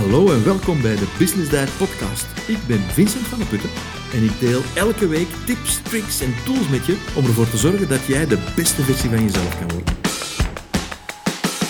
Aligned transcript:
Hallo 0.00 0.32
en 0.32 0.44
welkom 0.44 0.82
bij 0.82 0.96
de 0.96 1.14
Business 1.18 1.50
Diet 1.50 1.76
Podcast. 1.78 2.48
Ik 2.48 2.58
ben 2.66 2.78
Vincent 2.78 3.26
van 3.26 3.38
der 3.38 3.46
Putten 3.46 3.70
en 4.12 4.24
ik 4.24 4.40
deel 4.40 4.60
elke 4.74 5.08
week 5.08 5.28
tips, 5.46 5.82
tricks 5.82 6.20
en 6.20 6.34
tools 6.44 6.68
met 6.68 6.86
je 6.86 7.12
om 7.16 7.24
ervoor 7.24 7.50
te 7.50 7.56
zorgen 7.56 7.88
dat 7.88 8.06
jij 8.06 8.26
de 8.26 8.52
beste 8.56 8.82
versie 8.82 9.10
van 9.10 9.22
jezelf 9.22 9.58
kan 9.58 9.68
worden. 9.68 9.94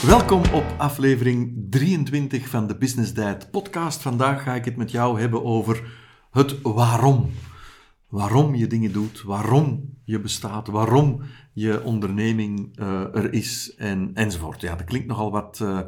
Welkom 0.06 0.42
op 0.52 0.64
aflevering 0.78 1.66
23 1.70 2.48
van 2.48 2.66
de 2.66 2.76
Business 2.76 3.14
Diet 3.14 3.50
Podcast. 3.50 4.02
Vandaag 4.02 4.42
ga 4.42 4.54
ik 4.54 4.64
het 4.64 4.76
met 4.76 4.90
jou 4.90 5.20
hebben 5.20 5.44
over 5.44 5.92
het 6.30 6.62
waarom. 6.62 7.30
Waarom 8.08 8.54
je 8.54 8.66
dingen 8.66 8.92
doet, 8.92 9.22
waarom 9.22 9.94
je 10.04 10.20
bestaat, 10.20 10.66
waarom 10.66 11.22
je 11.52 11.82
onderneming 11.82 12.78
uh, 12.80 13.16
er 13.16 13.32
is 13.32 13.74
en, 13.76 14.10
enzovoort. 14.14 14.60
Ja, 14.60 14.74
dat 14.74 14.86
klinkt 14.86 15.06
nogal 15.06 15.30
wat 15.30 15.58
uh, 15.62 15.80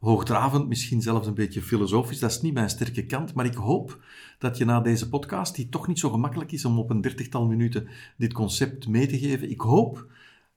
hoogdravend, 0.00 0.68
misschien 0.68 1.02
zelfs 1.02 1.26
een 1.26 1.34
beetje 1.34 1.62
filosofisch. 1.62 2.18
Dat 2.18 2.30
is 2.30 2.40
niet 2.40 2.54
mijn 2.54 2.70
sterke 2.70 3.06
kant, 3.06 3.34
maar 3.34 3.44
ik 3.44 3.54
hoop 3.54 4.04
dat 4.38 4.58
je 4.58 4.64
na 4.64 4.80
deze 4.80 5.08
podcast, 5.08 5.54
die 5.54 5.68
toch 5.68 5.86
niet 5.86 5.98
zo 5.98 6.10
gemakkelijk 6.10 6.52
is 6.52 6.64
om 6.64 6.78
op 6.78 6.90
een 6.90 7.00
dertigtal 7.00 7.46
minuten 7.46 7.88
dit 8.16 8.32
concept 8.32 8.88
mee 8.88 9.06
te 9.06 9.18
geven, 9.18 9.50
ik 9.50 9.60
hoop 9.60 10.06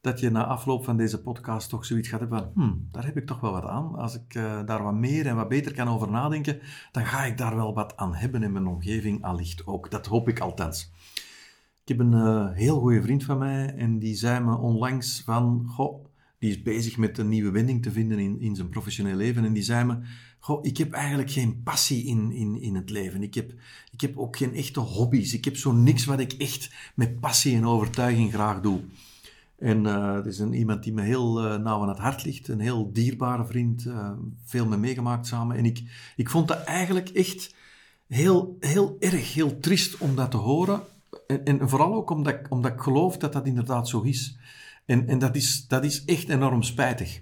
dat 0.02 0.20
je 0.20 0.30
na 0.30 0.46
afloop 0.46 0.84
van 0.84 0.98
deze 0.98 1.22
podcast 1.22 1.70
toch 1.70 1.86
zoiets 1.86 2.10
gaat 2.10 2.20
hebben 2.20 2.40
van, 2.40 2.52
hmm, 2.54 2.88
daar 2.92 3.06
heb 3.06 3.18
ik 3.18 3.26
toch 3.26 3.40
wel 3.40 3.52
wat 3.52 3.66
aan. 3.66 3.96
Als 3.96 4.16
ik 4.16 4.36
uh, 4.36 4.66
daar 4.66 4.84
wat 4.84 4.94
meer 4.94 5.28
en 5.28 5.36
wat 5.36 5.48
beter 5.48 5.74
kan 5.74 5.88
over 5.88 6.12
nadenken, 6.12 6.60
dan 6.92 7.06
ga 7.06 7.24
ik 7.24 7.38
daar 7.38 7.56
wel 7.56 7.74
wat 7.74 7.98
aan 7.98 8.16
hebben 8.16 8.44
in 8.44 8.52
mijn 8.52 8.68
omgeving 8.68 9.24
allicht 9.24 9.68
ook. 9.68 9.92
Dat 9.92 10.06
hoop 10.06 10.28
ik 10.28 10.40
althans. 10.40 10.92
Ik 11.82 11.88
heb 11.88 12.00
een 12.00 12.12
uh, 12.12 12.52
heel 12.52 12.80
goede 12.80 13.02
vriend 13.02 13.24
van 13.24 13.38
mij 13.38 13.76
en 13.76 14.00
die 14.00 14.16
zei 14.16 14.44
me 14.44 14.58
onlangs 14.58 15.22
van, 15.26 15.66
goh, 15.68 16.06
die 16.44 16.52
is 16.52 16.62
bezig 16.62 16.98
met 16.98 17.18
een 17.18 17.30
nieuwe 17.30 17.52
wending 17.52 17.84
te 17.84 17.92
vinden 17.92 18.20
in, 18.20 18.40
in 18.40 18.56
zijn 18.56 18.70
professioneel 18.70 19.16
leven 19.16 19.46
en 19.46 19.54
die 19.54 19.64
zei 19.64 19.86
me, 19.86 19.98
goh, 20.40 20.66
ik 20.66 20.78
heb 20.78 20.92
eigenlijk 20.92 21.32
geen 21.32 21.62
passie 21.64 22.06
in, 22.06 22.32
in, 22.32 22.62
in 22.62 22.76
het 22.76 22.90
leven. 22.90 23.24
Ik 23.24 23.34
heb, 23.34 23.54
ik 23.92 24.02
heb 24.02 24.18
ook 24.18 24.38
geen 24.38 24.54
echte 24.54 24.80
hobby's. 24.80 25.34
Ik 25.34 25.46
heb 25.46 25.58
zo 25.58 25.72
niks 25.72 26.06
wat 26.06 26.20
ik 26.20 26.34
echt 26.34 26.72
met 26.96 27.20
passie 27.20 27.56
en 27.56 27.66
overtuiging 27.66 28.34
graag 28.34 28.62
doe. 28.62 28.82
En 29.58 29.84
uh, 29.84 30.14
het 30.14 30.26
is 30.26 30.40
een, 30.40 30.54
iemand 30.54 30.84
die 30.84 30.94
me 30.94 31.02
heel 31.02 31.46
uh, 31.46 31.56
nauw 31.58 31.82
aan 31.82 31.88
het 31.88 31.98
hart 31.98 32.26
ligt, 32.26 32.48
een 32.48 32.60
heel 32.60 32.92
dierbare 32.94 33.46
vriend, 33.46 33.86
uh, 33.86 34.12
veel 34.46 34.66
mee 34.66 34.80
meegemaakt 34.80 35.28
samen. 35.28 35.58
En 35.58 35.66
ik, 35.66 35.84
ik 36.16 36.30
vond 36.30 36.48
dat 36.48 36.64
eigenlijk 36.64 37.10
echt 37.10 37.56
heel, 38.08 38.58
heel 38.60 38.96
erg, 39.00 39.34
heel 39.34 39.60
triest 39.60 39.98
om 39.98 40.16
dat 40.16 40.32
te 40.32 40.38
horen. 40.38 40.82
En, 41.28 41.60
en 41.60 41.70
vooral 41.70 41.94
ook 41.94 42.10
omdat, 42.10 42.40
omdat 42.50 42.72
ik 42.72 42.80
geloof 42.80 43.18
dat 43.18 43.34
dat 43.34 43.46
inderdaad 43.46 43.90
zo 43.90 44.02
is. 44.02 44.38
En, 44.86 45.08
en 45.08 45.20
dat, 45.20 45.36
is, 45.36 45.68
dat 45.68 45.84
is 45.84 46.06
echt 46.06 46.30
enorm 46.30 46.64
spijtig. 46.64 47.22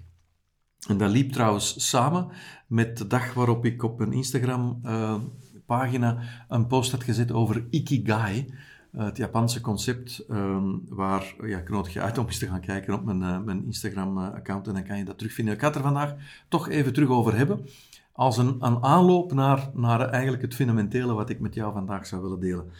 En 0.88 0.98
dat 0.98 1.10
liep 1.10 1.32
trouwens 1.32 1.88
samen 1.88 2.28
met 2.66 2.98
de 2.98 3.06
dag 3.06 3.34
waarop 3.34 3.64
ik 3.64 3.82
op 3.82 4.00
een 4.00 4.12
Instagram-pagina 4.12 6.18
een 6.48 6.66
post 6.66 6.90
had 6.90 7.02
gezet 7.02 7.32
over 7.32 7.66
Ikigai. 7.70 8.54
Uh, 8.92 9.04
het 9.04 9.16
Japanse 9.16 9.60
concept, 9.60 10.24
um, 10.30 10.82
waar 10.88 11.34
ja, 11.44 11.58
ik 11.58 11.88
je 11.88 12.00
uit 12.00 12.18
om 12.18 12.26
eens 12.26 12.38
te 12.38 12.46
gaan 12.46 12.60
kijken 12.60 12.94
op 12.94 13.04
mijn, 13.04 13.20
uh, 13.20 13.40
mijn 13.40 13.64
Instagram-account 13.64 14.66
en 14.66 14.74
dan 14.74 14.84
kan 14.84 14.98
je 14.98 15.04
dat 15.04 15.18
terugvinden. 15.18 15.54
Ik 15.54 15.60
ga 15.60 15.66
het 15.66 15.76
er 15.76 15.82
vandaag 15.82 16.14
toch 16.48 16.68
even 16.68 16.92
terug 16.92 17.08
over 17.08 17.36
hebben, 17.36 17.66
als 18.12 18.36
een, 18.36 18.56
een 18.60 18.82
aanloop 18.82 19.32
naar, 19.32 19.70
naar 19.74 20.08
eigenlijk 20.08 20.42
het 20.42 20.54
fundamentele 20.54 21.12
wat 21.12 21.30
ik 21.30 21.40
met 21.40 21.54
jou 21.54 21.72
vandaag 21.72 22.06
zou 22.06 22.22
willen 22.22 22.40
delen. 22.40 22.70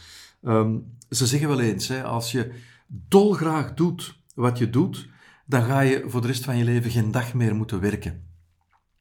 Um, 0.42 0.96
ze 1.10 1.26
zeggen 1.26 1.48
wel 1.48 1.60
eens, 1.60 1.88
hè, 1.88 2.04
als 2.04 2.32
je 2.32 2.52
dolgraag 2.86 3.74
doet 3.74 4.20
wat 4.34 4.58
je 4.58 4.70
doet, 4.70 5.08
dan 5.46 5.62
ga 5.62 5.80
je 5.80 6.04
voor 6.06 6.20
de 6.20 6.26
rest 6.26 6.44
van 6.44 6.56
je 6.56 6.64
leven 6.64 6.90
geen 6.90 7.10
dag 7.10 7.34
meer 7.34 7.54
moeten 7.54 7.80
werken. 7.80 8.30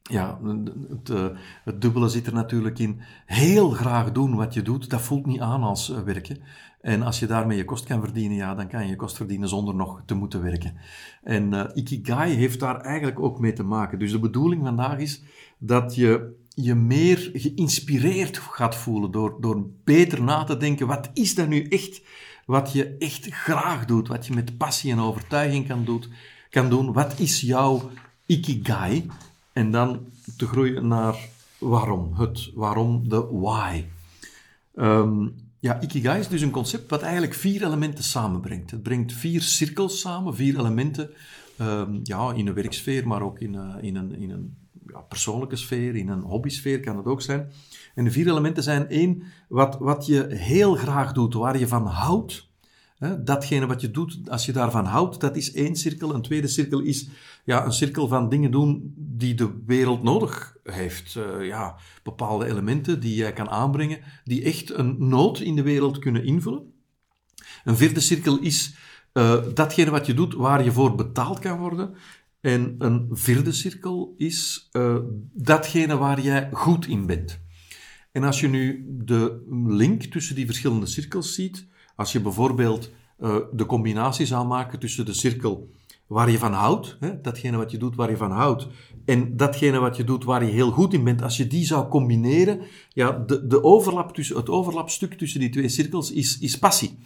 Ja, 0.02 0.40
het, 0.88 1.08
uh, 1.08 1.26
het, 1.64 1.80
dubbele 1.80 2.08
zit 2.08 2.26
er 2.26 2.32
natuurlijk 2.32 2.78
in. 2.78 3.00
Heel 3.26 3.70
graag 3.70 4.12
doen 4.12 4.34
wat 4.34 4.54
je 4.54 4.62
doet, 4.62 4.90
dat 4.90 5.00
voelt 5.00 5.26
niet 5.26 5.40
aan 5.40 5.62
als 5.62 5.90
uh, 5.90 5.98
werken. 5.98 6.38
En 6.80 7.02
als 7.02 7.18
je 7.18 7.26
daarmee 7.26 7.56
je 7.56 7.64
kost 7.64 7.84
kan 7.84 8.00
verdienen, 8.00 8.36
ja, 8.36 8.54
dan 8.54 8.68
kan 8.68 8.82
je 8.82 8.88
je 8.88 8.96
kost 8.96 9.16
verdienen 9.16 9.48
zonder 9.48 9.74
nog 9.74 10.02
te 10.06 10.14
moeten 10.14 10.42
werken. 10.42 10.76
En 11.22 11.52
uh, 11.52 11.64
Ikigai 11.74 12.34
heeft 12.34 12.60
daar 12.60 12.80
eigenlijk 12.80 13.20
ook 13.20 13.40
mee 13.40 13.52
te 13.52 13.62
maken. 13.62 13.98
Dus 13.98 14.10
de 14.10 14.18
bedoeling 14.18 14.62
vandaag 14.62 14.98
is 14.98 15.22
dat 15.58 15.94
je 15.94 16.40
je 16.48 16.74
meer 16.74 17.30
geïnspireerd 17.32 18.38
gaat 18.38 18.76
voelen 18.76 19.10
door, 19.10 19.36
door 19.40 19.66
beter 19.84 20.22
na 20.22 20.44
te 20.44 20.56
denken. 20.56 20.86
Wat 20.86 21.10
is 21.12 21.34
dat 21.34 21.48
nu 21.48 21.62
echt 21.62 22.02
wat 22.46 22.72
je 22.72 22.96
echt 22.98 23.26
graag 23.30 23.84
doet, 23.84 24.08
wat 24.08 24.26
je 24.26 24.34
met 24.34 24.56
passie 24.56 24.92
en 24.92 24.98
overtuiging 24.98 25.66
kan, 25.66 25.84
doet, 25.84 26.08
kan 26.50 26.70
doen. 26.70 26.92
Wat 26.92 27.18
is 27.18 27.40
jouw 27.40 27.90
ikigai? 28.26 29.06
En 29.52 29.70
dan 29.70 30.06
te 30.36 30.46
groeien 30.46 30.86
naar 30.86 31.28
waarom, 31.58 32.14
het 32.14 32.50
waarom, 32.54 33.08
de 33.08 33.26
why. 33.30 33.84
Um, 34.74 35.34
ja, 35.58 35.80
ikigai 35.80 36.20
is 36.20 36.28
dus 36.28 36.40
een 36.40 36.50
concept 36.50 36.90
wat 36.90 37.02
eigenlijk 37.02 37.34
vier 37.34 37.64
elementen 37.64 38.04
samenbrengt. 38.04 38.70
Het 38.70 38.82
brengt 38.82 39.12
vier 39.12 39.40
cirkels 39.40 40.00
samen, 40.00 40.34
vier 40.34 40.58
elementen, 40.58 41.10
um, 41.60 42.00
ja, 42.02 42.32
in 42.32 42.46
een 42.46 42.54
werksfeer, 42.54 43.06
maar 43.06 43.22
ook 43.22 43.38
in, 43.38 43.54
uh, 43.54 43.74
in 43.80 43.96
een, 43.96 44.14
in 44.14 44.30
een 44.30 44.56
ja, 44.92 45.00
persoonlijke 45.00 45.56
sfeer, 45.56 45.96
in 45.96 46.08
een 46.08 46.20
hobbysfeer 46.20 46.80
kan 46.80 46.96
het 46.96 47.06
ook 47.06 47.22
zijn. 47.22 47.52
En 47.94 48.04
de 48.04 48.10
vier 48.10 48.28
elementen 48.28 48.62
zijn 48.62 48.88
één, 48.88 49.22
wat, 49.48 49.76
wat 49.78 50.06
je 50.06 50.26
heel 50.28 50.74
graag 50.74 51.12
doet, 51.12 51.34
waar 51.34 51.58
je 51.58 51.68
van 51.68 51.86
houdt. 51.86 52.50
Hè, 52.98 53.22
datgene 53.22 53.66
wat 53.66 53.80
je 53.80 53.90
doet, 53.90 54.20
als 54.28 54.46
je 54.46 54.52
daarvan 54.52 54.84
houdt, 54.84 55.20
dat 55.20 55.36
is 55.36 55.52
één 55.52 55.76
cirkel. 55.76 56.14
Een 56.14 56.22
tweede 56.22 56.48
cirkel 56.48 56.80
is 56.80 57.08
ja, 57.44 57.64
een 57.64 57.72
cirkel 57.72 58.08
van 58.08 58.28
dingen 58.28 58.50
doen 58.50 58.94
die 58.96 59.34
de 59.34 59.62
wereld 59.66 60.02
nodig 60.02 60.56
heeft. 60.64 61.14
Uh, 61.14 61.46
ja, 61.46 61.76
bepaalde 62.02 62.46
elementen 62.46 63.00
die 63.00 63.14
jij 63.14 63.32
kan 63.32 63.48
aanbrengen, 63.48 63.98
die 64.24 64.42
echt 64.42 64.70
een 64.70 64.96
nood 64.98 65.40
in 65.40 65.56
de 65.56 65.62
wereld 65.62 65.98
kunnen 65.98 66.24
invullen. 66.24 66.72
Een 67.64 67.76
vierde 67.76 68.00
cirkel 68.00 68.38
is 68.38 68.74
uh, 69.12 69.36
datgene 69.54 69.90
wat 69.90 70.06
je 70.06 70.14
doet 70.14 70.34
waar 70.34 70.64
je 70.64 70.72
voor 70.72 70.94
betaald 70.94 71.38
kan 71.38 71.58
worden. 71.58 71.94
En 72.42 72.74
een 72.78 73.08
vierde 73.10 73.52
cirkel 73.52 74.14
is 74.16 74.68
uh, 74.72 74.96
datgene 75.32 75.96
waar 75.96 76.20
jij 76.20 76.48
goed 76.52 76.86
in 76.86 77.06
bent. 77.06 77.40
En 78.12 78.24
als 78.24 78.40
je 78.40 78.48
nu 78.48 78.84
de 78.88 79.42
link 79.66 80.02
tussen 80.02 80.34
die 80.34 80.46
verschillende 80.46 80.86
cirkels 80.86 81.34
ziet, 81.34 81.66
als 81.96 82.12
je 82.12 82.20
bijvoorbeeld 82.20 82.90
uh, 83.20 83.36
de 83.52 83.66
combinatie 83.66 84.26
zou 84.26 84.46
maken 84.46 84.78
tussen 84.78 85.04
de 85.04 85.12
cirkel 85.12 85.70
waar 86.06 86.30
je 86.30 86.38
van 86.38 86.52
houdt, 86.52 86.96
hè, 87.00 87.20
datgene 87.20 87.56
wat 87.56 87.70
je 87.70 87.78
doet 87.78 87.94
waar 87.94 88.10
je 88.10 88.16
van 88.16 88.30
houdt, 88.30 88.66
en 89.04 89.36
datgene 89.36 89.78
wat 89.78 89.96
je 89.96 90.04
doet 90.04 90.24
waar 90.24 90.44
je 90.44 90.50
heel 90.50 90.70
goed 90.70 90.94
in 90.94 91.04
bent, 91.04 91.22
als 91.22 91.36
je 91.36 91.46
die 91.46 91.64
zou 91.64 91.88
combineren, 91.88 92.60
ja, 92.88 93.10
de, 93.26 93.46
de 93.46 93.62
overlap 93.62 94.14
tussen, 94.14 94.36
het 94.36 94.48
overlapstuk 94.48 95.14
tussen 95.14 95.40
die 95.40 95.50
twee 95.50 95.68
cirkels 95.68 96.12
is, 96.12 96.38
is 96.38 96.58
passie. 96.58 96.98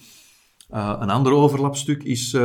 Uh, 0.70 0.96
een 1.00 1.10
ander 1.10 1.32
overlapstuk 1.32 2.02
is 2.02 2.36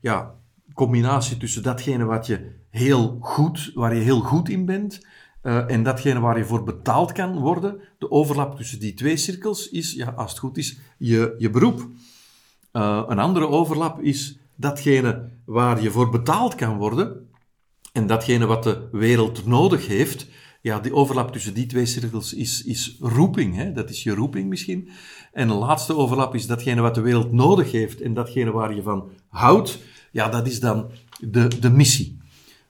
ja, 0.00 0.41
combinatie 0.74 1.36
tussen 1.36 1.62
datgene 1.62 2.04
wat 2.04 2.26
je 2.26 2.50
heel 2.70 3.18
goed, 3.20 3.70
waar 3.74 3.94
je 3.94 4.00
heel 4.00 4.20
goed 4.20 4.48
in 4.48 4.64
bent, 4.64 5.06
uh, 5.42 5.70
en 5.70 5.82
datgene 5.82 6.20
waar 6.20 6.38
je 6.38 6.44
voor 6.44 6.64
betaald 6.64 7.12
kan 7.12 7.38
worden. 7.38 7.80
De 7.98 8.10
overlap 8.10 8.56
tussen 8.56 8.80
die 8.80 8.94
twee 8.94 9.16
cirkels 9.16 9.68
is, 9.68 9.92
ja, 9.92 10.10
als 10.16 10.30
het 10.30 10.40
goed 10.40 10.56
is, 10.56 10.78
je, 10.98 11.34
je 11.38 11.50
beroep. 11.50 11.88
Uh, 12.72 13.02
een 13.08 13.18
andere 13.18 13.48
overlap 13.48 14.00
is 14.00 14.38
datgene 14.54 15.28
waar 15.44 15.82
je 15.82 15.90
voor 15.90 16.10
betaald 16.10 16.54
kan 16.54 16.76
worden. 16.76 17.28
En 17.92 18.06
datgene 18.06 18.46
wat 18.46 18.62
de 18.62 18.88
wereld 18.92 19.46
nodig 19.46 19.86
heeft. 19.86 20.26
Ja, 20.60 20.80
die 20.80 20.94
overlap 20.94 21.32
tussen 21.32 21.54
die 21.54 21.66
twee 21.66 21.86
cirkels 21.86 22.34
is, 22.34 22.64
is 22.64 22.96
roeping. 23.00 23.56
Hè? 23.56 23.72
Dat 23.72 23.90
is 23.90 24.02
je 24.02 24.14
roeping 24.14 24.48
misschien. 24.48 24.88
En 25.32 25.48
de 25.48 25.54
laatste 25.54 25.96
overlap 25.96 26.34
is 26.34 26.46
datgene 26.46 26.80
wat 26.80 26.94
de 26.94 27.00
wereld 27.00 27.32
nodig 27.32 27.72
heeft. 27.72 28.00
En 28.00 28.14
datgene 28.14 28.52
waar 28.52 28.74
je 28.74 28.82
van 28.82 29.10
houdt. 29.28 29.78
Ja, 30.12 30.28
dat 30.28 30.46
is 30.46 30.60
dan 30.60 30.90
de, 31.20 31.48
de 31.60 31.70
missie. 31.70 32.18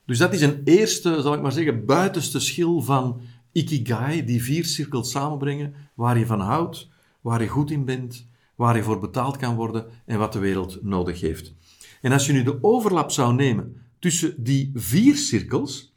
Dus 0.05 0.17
dat 0.17 0.33
is 0.33 0.41
een 0.41 0.61
eerste, 0.63 1.21
zal 1.21 1.33
ik 1.33 1.41
maar 1.41 1.51
zeggen, 1.51 1.85
buitenste 1.85 2.39
schil 2.39 2.81
van 2.81 3.21
Ikigai, 3.51 4.25
die 4.25 4.43
vier 4.43 4.65
cirkels 4.65 5.11
samenbrengen, 5.11 5.73
waar 5.93 6.17
je 6.17 6.25
van 6.25 6.39
houdt, 6.39 6.89
waar 7.21 7.41
je 7.41 7.47
goed 7.47 7.71
in 7.71 7.85
bent, 7.85 8.25
waar 8.55 8.75
je 8.75 8.83
voor 8.83 8.99
betaald 8.99 9.37
kan 9.37 9.55
worden 9.55 9.85
en 10.05 10.17
wat 10.17 10.33
de 10.33 10.39
wereld 10.39 10.83
nodig 10.83 11.21
heeft. 11.21 11.53
En 12.01 12.11
als 12.11 12.25
je 12.25 12.33
nu 12.33 12.43
de 12.43 12.57
overlap 12.63 13.11
zou 13.11 13.33
nemen 13.33 13.75
tussen 13.99 14.43
die 14.43 14.71
vier 14.73 15.15
cirkels, 15.15 15.95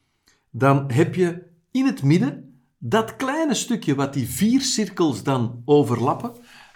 dan 0.50 0.90
heb 0.92 1.14
je 1.14 1.42
in 1.70 1.86
het 1.86 2.02
midden 2.02 2.60
dat 2.78 3.16
kleine 3.16 3.54
stukje 3.54 3.94
wat 3.94 4.12
die 4.12 4.26
vier 4.28 4.60
cirkels 4.60 5.22
dan 5.22 5.62
overlappen, 5.64 6.32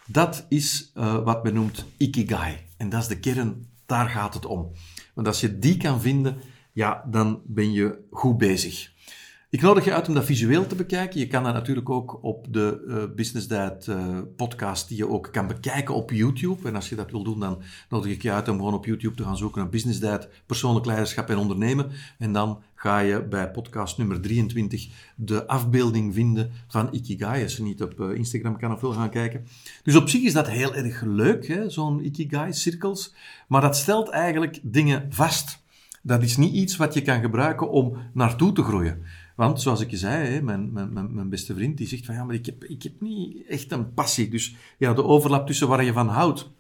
dat 0.07 0.47
is 0.49 0.93
uh, 0.95 1.25
wat 1.25 1.43
men 1.43 1.55
noemt 1.55 1.85
Ikigai. 1.97 2.57
En 2.77 2.89
dat 2.89 3.03
is 3.03 3.09
de 3.09 3.19
kern, 3.19 3.67
daar 3.91 4.09
gaat 4.09 4.35
het 4.35 4.47
om. 4.47 4.73
Want 5.15 5.27
als 5.27 5.41
je 5.41 5.59
die 5.59 5.77
kan 5.77 6.01
vinden, 6.01 6.41
ja, 6.73 7.05
dan 7.11 7.43
ben 7.47 7.73
je 7.73 8.07
goed 8.11 8.39
bezig. 8.39 8.93
Ik 9.51 9.61
nodig 9.61 9.85
je 9.85 9.95
uit 9.95 10.09
om 10.09 10.15
dat 10.15 10.25
visueel 10.25 10.67
te 10.67 10.75
bekijken. 10.75 11.21
Je 11.21 11.27
kan 11.27 11.45
dat 11.45 11.53
natuurlijk 11.53 11.91
ook 11.91 12.19
op 12.23 12.47
de 12.51 12.85
uh, 12.87 13.15
Business 13.17 13.49
Diet 13.49 13.87
uh, 13.87 14.19
podcast 14.37 14.89
die 14.89 14.97
je 14.97 15.09
ook 15.09 15.29
kan 15.33 15.47
bekijken 15.47 15.95
op 15.95 16.11
YouTube. 16.11 16.69
En 16.69 16.75
als 16.75 16.89
je 16.89 16.95
dat 16.95 17.11
wil 17.11 17.23
doen, 17.23 17.41
dan 17.41 17.63
nodig 17.89 18.13
ik 18.13 18.23
je 18.23 18.33
uit 18.33 18.49
om 18.49 18.57
gewoon 18.57 18.75
op 18.75 18.85
YouTube 18.85 19.15
te 19.15 19.23
gaan 19.23 19.37
zoeken 19.37 19.61
naar 19.61 19.71
Business 19.71 20.01
Diet, 20.01 20.29
persoonlijk 20.47 20.87
leiderschap 20.87 21.31
en 21.31 21.39
ondernemen. 21.39 21.91
En 22.19 22.33
dan 22.33 22.63
ga 22.75 22.99
je 22.99 23.23
bij 23.23 23.51
podcast 23.51 23.99
nummer 23.99 24.21
23 24.21 24.89
de 25.17 25.47
afbeelding 25.47 26.15
vinden 26.15 26.51
van 26.69 26.89
Ikigai. 26.93 27.43
Als 27.43 27.57
je 27.57 27.63
niet 27.63 27.83
op 27.83 28.01
uh, 28.01 28.15
Instagram 28.15 28.59
kan 28.59 28.73
of 28.73 28.81
wil 28.81 28.93
gaan 28.93 29.11
kijken. 29.11 29.47
Dus 29.83 29.97
op 29.97 30.09
zich 30.09 30.23
is 30.23 30.33
dat 30.33 30.49
heel 30.49 30.75
erg 30.75 31.03
leuk, 31.03 31.65
zo'n 31.67 32.05
Ikigai-cirkels. 32.05 33.15
Maar 33.49 33.61
dat 33.61 33.77
stelt 33.77 34.09
eigenlijk 34.09 34.59
dingen 34.63 35.07
vast. 35.09 35.59
Dat 36.03 36.23
is 36.23 36.37
niet 36.37 36.55
iets 36.55 36.77
wat 36.77 36.95
je 36.95 37.03
kan 37.03 37.21
gebruiken 37.21 37.71
om 37.71 37.97
naartoe 38.13 38.53
te 38.53 38.63
groeien. 38.63 39.03
Want 39.41 39.61
zoals 39.61 39.81
ik 39.81 39.91
je 39.91 39.97
zei, 39.97 40.41
mijn, 40.43 40.73
mijn, 40.73 41.15
mijn, 41.15 41.29
beste 41.29 41.55
vriend 41.55 41.77
die 41.77 41.87
zegt 41.87 42.07
van 42.07 42.15
ja, 42.15 42.25
maar 42.25 42.35
ik 42.35 42.47
heb, 42.47 42.65
ik 42.65 42.83
heb 42.83 43.01
niet 43.01 43.47
echt 43.47 43.73
een 43.73 43.95
passie. 43.95 44.29
Dus 44.29 44.55
ja, 44.79 44.95
de 44.95 45.05
overlap 45.05 45.47
tussen 45.47 45.69
waar 45.69 45.85
je 45.85 45.93
van 45.93 46.09
houdt 46.09 46.51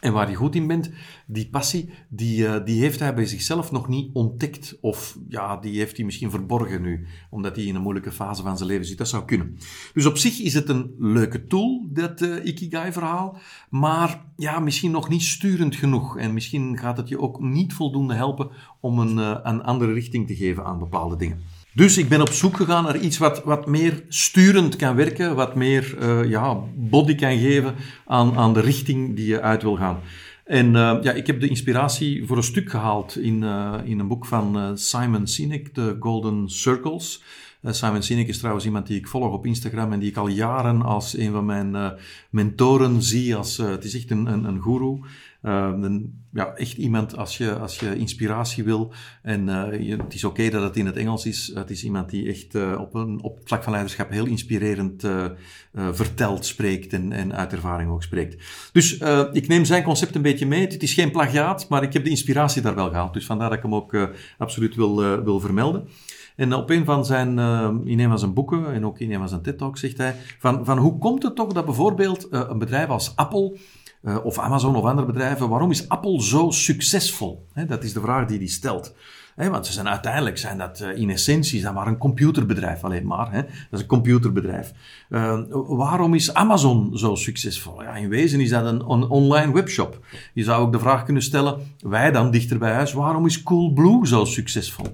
en 0.00 0.12
waar 0.12 0.30
je 0.30 0.36
goed 0.36 0.54
in 0.54 0.66
bent, 0.66 0.90
die 1.26 1.48
passie, 1.48 1.90
die, 2.08 2.38
uh, 2.38 2.64
die 2.64 2.80
heeft 2.80 3.00
hij 3.00 3.14
bij 3.14 3.26
zichzelf 3.26 3.72
nog 3.72 3.88
niet 3.88 4.10
ontdekt. 4.12 4.78
Of 4.80 5.18
ja, 5.28 5.56
die 5.56 5.78
heeft 5.78 5.96
hij 5.96 6.04
misschien 6.04 6.30
verborgen 6.30 6.82
nu, 6.82 7.06
omdat 7.30 7.56
hij 7.56 7.64
in 7.64 7.74
een 7.74 7.82
moeilijke 7.82 8.12
fase 8.12 8.42
van 8.42 8.56
zijn 8.56 8.68
leven 8.68 8.86
zit. 8.86 8.98
Dat 8.98 9.08
zou 9.08 9.24
kunnen. 9.24 9.58
Dus 9.94 10.06
op 10.06 10.16
zich 10.16 10.38
is 10.38 10.54
het 10.54 10.68
een 10.68 10.94
leuke 10.98 11.46
tool, 11.46 11.86
dat 11.88 12.20
uh, 12.20 12.44
Ikigai-verhaal. 12.44 13.38
Maar 13.70 14.24
ja, 14.36 14.58
misschien 14.58 14.90
nog 14.90 15.08
niet 15.08 15.22
sturend 15.22 15.74
genoeg. 15.74 16.18
En 16.18 16.32
misschien 16.32 16.78
gaat 16.78 16.96
het 16.96 17.08
je 17.08 17.20
ook 17.20 17.40
niet 17.40 17.72
voldoende 17.74 18.14
helpen 18.14 18.50
om 18.80 18.98
een, 18.98 19.18
uh, 19.18 19.38
een 19.42 19.62
andere 19.62 19.92
richting 19.92 20.26
te 20.26 20.36
geven 20.36 20.64
aan 20.64 20.78
bepaalde 20.78 21.16
dingen. 21.16 21.55
Dus 21.76 21.98
ik 21.98 22.08
ben 22.08 22.20
op 22.20 22.30
zoek 22.30 22.56
gegaan 22.56 22.84
naar 22.84 22.98
iets 22.98 23.18
wat, 23.18 23.44
wat 23.44 23.66
meer 23.66 24.02
sturend 24.08 24.76
kan 24.76 24.96
werken, 24.96 25.34
wat 25.34 25.54
meer 25.54 25.96
uh, 26.00 26.30
ja, 26.30 26.60
body 26.74 27.14
kan 27.14 27.38
geven 27.38 27.74
aan, 28.06 28.36
aan 28.36 28.54
de 28.54 28.60
richting 28.60 29.16
die 29.16 29.26
je 29.26 29.40
uit 29.40 29.62
wil 29.62 29.76
gaan. 29.76 30.00
En 30.44 30.66
uh, 30.66 30.98
ja, 31.02 31.12
ik 31.12 31.26
heb 31.26 31.40
de 31.40 31.48
inspiratie 31.48 32.26
voor 32.26 32.36
een 32.36 32.42
stuk 32.42 32.70
gehaald 32.70 33.16
in, 33.16 33.42
uh, 33.42 33.74
in 33.84 33.98
een 33.98 34.08
boek 34.08 34.26
van 34.26 34.78
Simon 34.78 35.26
Sinek, 35.26 35.68
The 35.68 35.96
Golden 36.00 36.48
Circles. 36.48 37.22
Simon 37.62 38.02
Sinek 38.02 38.28
is 38.28 38.38
trouwens 38.38 38.64
iemand 38.64 38.86
die 38.86 38.98
ik 38.98 39.08
volg 39.08 39.32
op 39.32 39.46
Instagram 39.46 39.92
en 39.92 39.98
die 39.98 40.10
ik 40.10 40.16
al 40.16 40.28
jaren 40.28 40.82
als 40.82 41.16
een 41.16 41.32
van 41.32 41.44
mijn 41.44 41.96
mentoren 42.30 43.02
zie. 43.02 43.36
Als, 43.36 43.56
het 43.56 43.84
is 43.84 43.94
echt 43.96 44.10
een, 44.10 44.26
een, 44.26 44.44
een 44.44 44.62
guru. 44.62 44.98
Uh, 45.42 45.94
ja, 46.32 46.54
echt 46.54 46.76
iemand 46.76 47.16
als 47.16 47.36
je, 47.36 47.58
als 47.58 47.78
je 47.78 47.96
inspiratie 47.96 48.64
wil. 48.64 48.92
En 49.22 49.44
je, 49.84 49.96
het 49.96 50.14
is 50.14 50.24
oké 50.24 50.50
dat 50.50 50.62
het 50.62 50.76
in 50.76 50.86
het 50.86 50.96
Engels 50.96 51.26
is. 51.26 51.50
Het 51.54 51.70
is 51.70 51.84
iemand 51.84 52.10
die 52.10 52.28
echt 52.28 52.54
uh, 52.54 52.76
op, 52.80 52.94
een, 52.94 53.22
op 53.22 53.36
het 53.36 53.48
vlak 53.48 53.62
van 53.62 53.72
leiderschap 53.72 54.10
heel 54.10 54.26
inspirerend 54.26 55.04
uh, 55.04 55.26
vertelt, 55.72 56.46
spreekt 56.46 56.92
en, 56.92 57.12
en 57.12 57.34
uit 57.34 57.52
ervaring 57.52 57.90
ook 57.90 58.02
spreekt. 58.02 58.44
Dus 58.72 58.98
ik 59.32 59.48
neem 59.48 59.64
zijn 59.64 59.82
concept 59.82 60.14
een 60.14 60.22
beetje 60.22 60.46
mee. 60.46 60.66
Het 60.66 60.82
is 60.82 60.94
geen 60.94 61.10
plagiaat, 61.10 61.68
maar 61.68 61.82
ik 61.82 61.92
heb 61.92 62.04
de 62.04 62.10
inspiratie 62.10 62.62
daar 62.62 62.74
wel 62.74 62.88
gehaald. 62.88 63.12
Dus 63.12 63.26
vandaar 63.26 63.48
dat 63.48 63.58
ik 63.58 63.64
hem 63.64 63.74
ook 63.74 63.96
absoluut 64.38 64.74
wil, 64.74 65.22
wil 65.24 65.40
vermelden. 65.40 65.88
En 66.36 66.54
op 66.54 66.70
een 66.70 66.84
van 66.84 67.04
zijn, 67.04 67.38
in 67.84 68.00
een 68.00 68.08
van 68.08 68.18
zijn 68.18 68.34
boeken 68.34 68.72
en 68.72 68.86
ook 68.86 68.98
in 68.98 69.12
een 69.12 69.18
van 69.18 69.28
zijn 69.28 69.42
TED-talks 69.42 69.80
zegt 69.80 69.98
hij 69.98 70.16
van, 70.38 70.64
van 70.64 70.78
hoe 70.78 70.98
komt 70.98 71.22
het 71.22 71.36
toch 71.36 71.52
dat 71.52 71.64
bijvoorbeeld 71.64 72.26
een 72.30 72.58
bedrijf 72.58 72.88
als 72.88 73.16
Apple 73.16 73.58
uh, 74.06 74.24
of 74.24 74.38
Amazon 74.38 74.76
of 74.76 74.84
andere 74.84 75.06
bedrijven, 75.06 75.48
waarom 75.48 75.70
is 75.70 75.88
Apple 75.88 76.22
zo 76.22 76.50
succesvol? 76.50 77.46
dat 77.66 77.84
is 77.84 77.92
de 77.92 78.00
vraag 78.00 78.26
die 78.26 78.38
hij 78.38 78.46
stelt. 78.46 78.94
want 79.36 79.66
ze 79.66 79.72
zijn 79.72 79.88
uiteindelijk 79.88 80.38
zijn 80.38 80.58
dat 80.58 80.80
uh, 80.80 80.96
in 80.96 81.10
essentie 81.10 81.60
zijn 81.60 81.74
maar 81.74 81.86
een 81.86 81.98
computerbedrijf 81.98 82.84
alleen 82.84 83.06
maar. 83.06 83.30
dat 83.32 83.44
is 83.70 83.80
een 83.80 83.86
computerbedrijf. 83.86 84.72
Uh, 85.08 85.40
waarom 85.66 86.14
is 86.14 86.34
Amazon 86.34 86.98
zo 86.98 87.14
succesvol? 87.14 87.82
Ja, 87.82 87.94
in 87.94 88.08
wezen 88.08 88.40
is 88.40 88.50
dat 88.50 88.64
een 88.64 88.82
online 89.08 89.52
webshop. 89.52 90.04
Je 90.34 90.44
zou 90.44 90.62
ook 90.62 90.72
de 90.72 90.78
vraag 90.78 91.04
kunnen 91.04 91.22
stellen, 91.22 91.60
wij 91.78 92.12
dan 92.12 92.30
dichter 92.30 92.58
bij 92.58 92.72
huis, 92.72 92.92
waarom 92.92 93.26
is 93.26 93.42
Coolblue 93.42 94.06
zo 94.06 94.24
succesvol? 94.24 94.86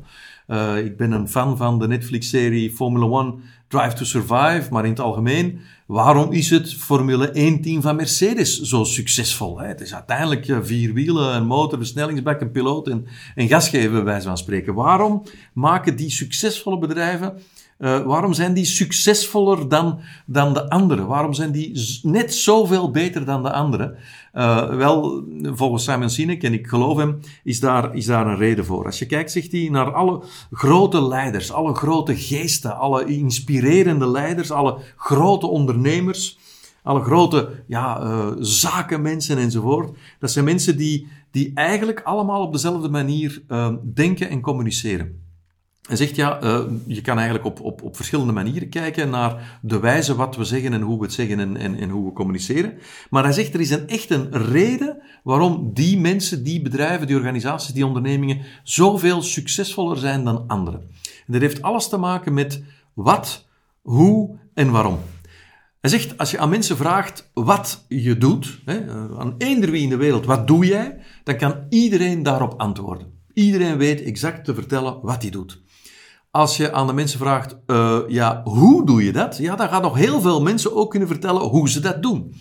ik 0.84 0.96
ben 0.96 1.12
een 1.12 1.28
fan 1.28 1.56
van 1.56 1.78
de 1.78 1.88
Netflix-serie 1.88 2.70
Formula 2.70 3.06
One 3.06 3.34
Drive 3.68 3.94
to 3.94 4.04
Survive, 4.04 4.66
maar 4.70 4.84
in 4.84 4.90
het 4.90 5.00
algemeen 5.00 5.60
Waarom 5.92 6.32
is 6.32 6.50
het 6.50 6.74
Formule 6.74 7.28
1-team 7.28 7.82
van 7.82 7.96
Mercedes 7.96 8.60
zo 8.60 8.84
succesvol? 8.84 9.58
Het 9.58 9.80
is 9.80 9.94
uiteindelijk 9.94 10.48
eh, 10.48 10.58
vier 10.62 10.92
wielen, 10.92 11.34
een 11.34 11.46
motor, 11.46 11.78
versnellingsbak, 11.78 12.40
een 12.40 12.50
piloot 12.50 12.88
en, 12.88 13.06
en 13.34 13.48
gas 13.48 13.68
geven, 13.68 13.92
bij 13.92 14.04
wijze 14.04 14.26
van 14.26 14.38
spreken. 14.38 14.74
Waarom 14.74 15.22
maken 15.52 15.96
die 15.96 16.10
succesvolle 16.10 16.78
bedrijven 16.78 17.34
uh, 17.82 18.00
waarom 18.00 18.32
zijn 18.32 18.54
die 18.54 18.64
succesvoller 18.64 19.68
dan, 19.68 20.00
dan 20.26 20.54
de 20.54 20.70
anderen? 20.70 21.06
Waarom 21.06 21.32
zijn 21.32 21.52
die 21.52 22.00
net 22.02 22.34
zoveel 22.34 22.90
beter 22.90 23.24
dan 23.24 23.42
de 23.42 23.52
anderen? 23.52 23.96
Uh, 24.34 24.74
wel, 24.74 25.24
volgens 25.42 25.84
Simon 25.84 26.10
Sinek, 26.10 26.42
en 26.42 26.52
ik 26.52 26.66
geloof 26.66 26.96
hem, 26.96 27.18
is 27.44 27.60
daar, 27.60 27.94
is 27.94 28.06
daar 28.06 28.26
een 28.26 28.36
reden 28.36 28.64
voor. 28.64 28.84
Als 28.84 28.98
je 28.98 29.06
kijkt, 29.06 29.32
zegt 29.32 29.52
hij, 29.52 29.68
naar 29.70 29.92
alle 29.92 30.22
grote 30.50 31.02
leiders, 31.02 31.52
alle 31.52 31.74
grote 31.74 32.16
geesten, 32.16 32.76
alle 32.76 33.04
inspirerende 33.04 34.10
leiders, 34.10 34.50
alle 34.50 34.78
grote 34.96 35.46
ondernemers, 35.46 36.38
alle 36.82 37.02
grote 37.02 37.64
ja, 37.66 38.02
uh, 38.02 38.26
zakenmensen 38.38 39.38
enzovoort. 39.38 39.96
Dat 40.18 40.30
zijn 40.30 40.44
mensen 40.44 40.76
die, 40.76 41.08
die 41.30 41.50
eigenlijk 41.54 42.00
allemaal 42.00 42.42
op 42.42 42.52
dezelfde 42.52 42.88
manier 42.88 43.42
denken 43.94 44.28
en 44.28 44.40
communiceren. 44.40 45.21
Hij 45.88 45.96
zegt 45.96 46.16
ja, 46.16 46.42
uh, 46.42 46.60
je 46.86 47.00
kan 47.00 47.16
eigenlijk 47.16 47.46
op, 47.46 47.60
op, 47.60 47.82
op 47.82 47.96
verschillende 47.96 48.32
manieren 48.32 48.68
kijken 48.68 49.10
naar 49.10 49.58
de 49.62 49.80
wijze 49.80 50.14
wat 50.14 50.36
we 50.36 50.44
zeggen 50.44 50.72
en 50.72 50.80
hoe 50.80 50.98
we 50.98 51.04
het 51.04 51.12
zeggen 51.12 51.40
en, 51.40 51.56
en, 51.56 51.78
en 51.78 51.90
hoe 51.90 52.06
we 52.06 52.12
communiceren. 52.12 52.78
Maar 53.10 53.22
hij 53.22 53.32
zegt 53.32 53.54
er 53.54 53.60
is 53.60 53.70
een 53.70 53.88
echt 53.88 54.10
een 54.10 54.32
reden 54.32 55.02
waarom 55.22 55.70
die 55.74 56.00
mensen, 56.00 56.44
die 56.44 56.62
bedrijven, 56.62 57.06
die 57.06 57.16
organisaties, 57.16 57.74
die 57.74 57.86
ondernemingen 57.86 58.40
zoveel 58.62 59.22
succesvoller 59.22 59.96
zijn 59.96 60.24
dan 60.24 60.44
anderen. 60.46 60.80
En 61.26 61.32
dat 61.32 61.40
heeft 61.40 61.62
alles 61.62 61.88
te 61.88 61.96
maken 61.96 62.34
met 62.34 62.62
wat, 62.94 63.46
hoe 63.80 64.38
en 64.54 64.70
waarom. 64.70 64.98
Hij 65.80 65.90
zegt, 65.90 66.18
als 66.18 66.30
je 66.30 66.38
aan 66.38 66.48
mensen 66.48 66.76
vraagt 66.76 67.30
wat 67.32 67.84
je 67.88 68.18
doet, 68.18 68.60
hè, 68.64 68.78
eh, 68.78 69.18
aan 69.18 69.34
eender 69.38 69.70
wie 69.70 69.82
in 69.82 69.88
de 69.88 69.96
wereld, 69.96 70.26
wat 70.26 70.46
doe 70.46 70.66
jij, 70.66 70.98
dan 71.24 71.36
kan 71.36 71.66
iedereen 71.68 72.22
daarop 72.22 72.54
antwoorden. 72.56 73.06
Iedereen 73.32 73.76
weet 73.76 74.02
exact 74.02 74.44
te 74.44 74.54
vertellen 74.54 74.98
wat 75.02 75.22
hij 75.22 75.30
doet. 75.30 75.62
Als 76.32 76.56
je 76.56 76.72
aan 76.72 76.86
de 76.86 76.92
mensen 76.92 77.18
vraagt, 77.18 77.56
uh, 77.66 77.98
ja, 78.06 78.42
hoe 78.44 78.86
doe 78.86 79.04
je 79.04 79.12
dat? 79.12 79.36
Ja, 79.36 79.56
dan 79.56 79.68
gaan 79.68 79.82
nog 79.82 79.96
heel 79.96 80.20
veel 80.20 80.42
mensen 80.42 80.76
ook 80.76 80.90
kunnen 80.90 81.08
vertellen 81.08 81.42
hoe 81.42 81.68
ze 81.68 81.80
dat 81.80 82.02
doen. 82.02 82.34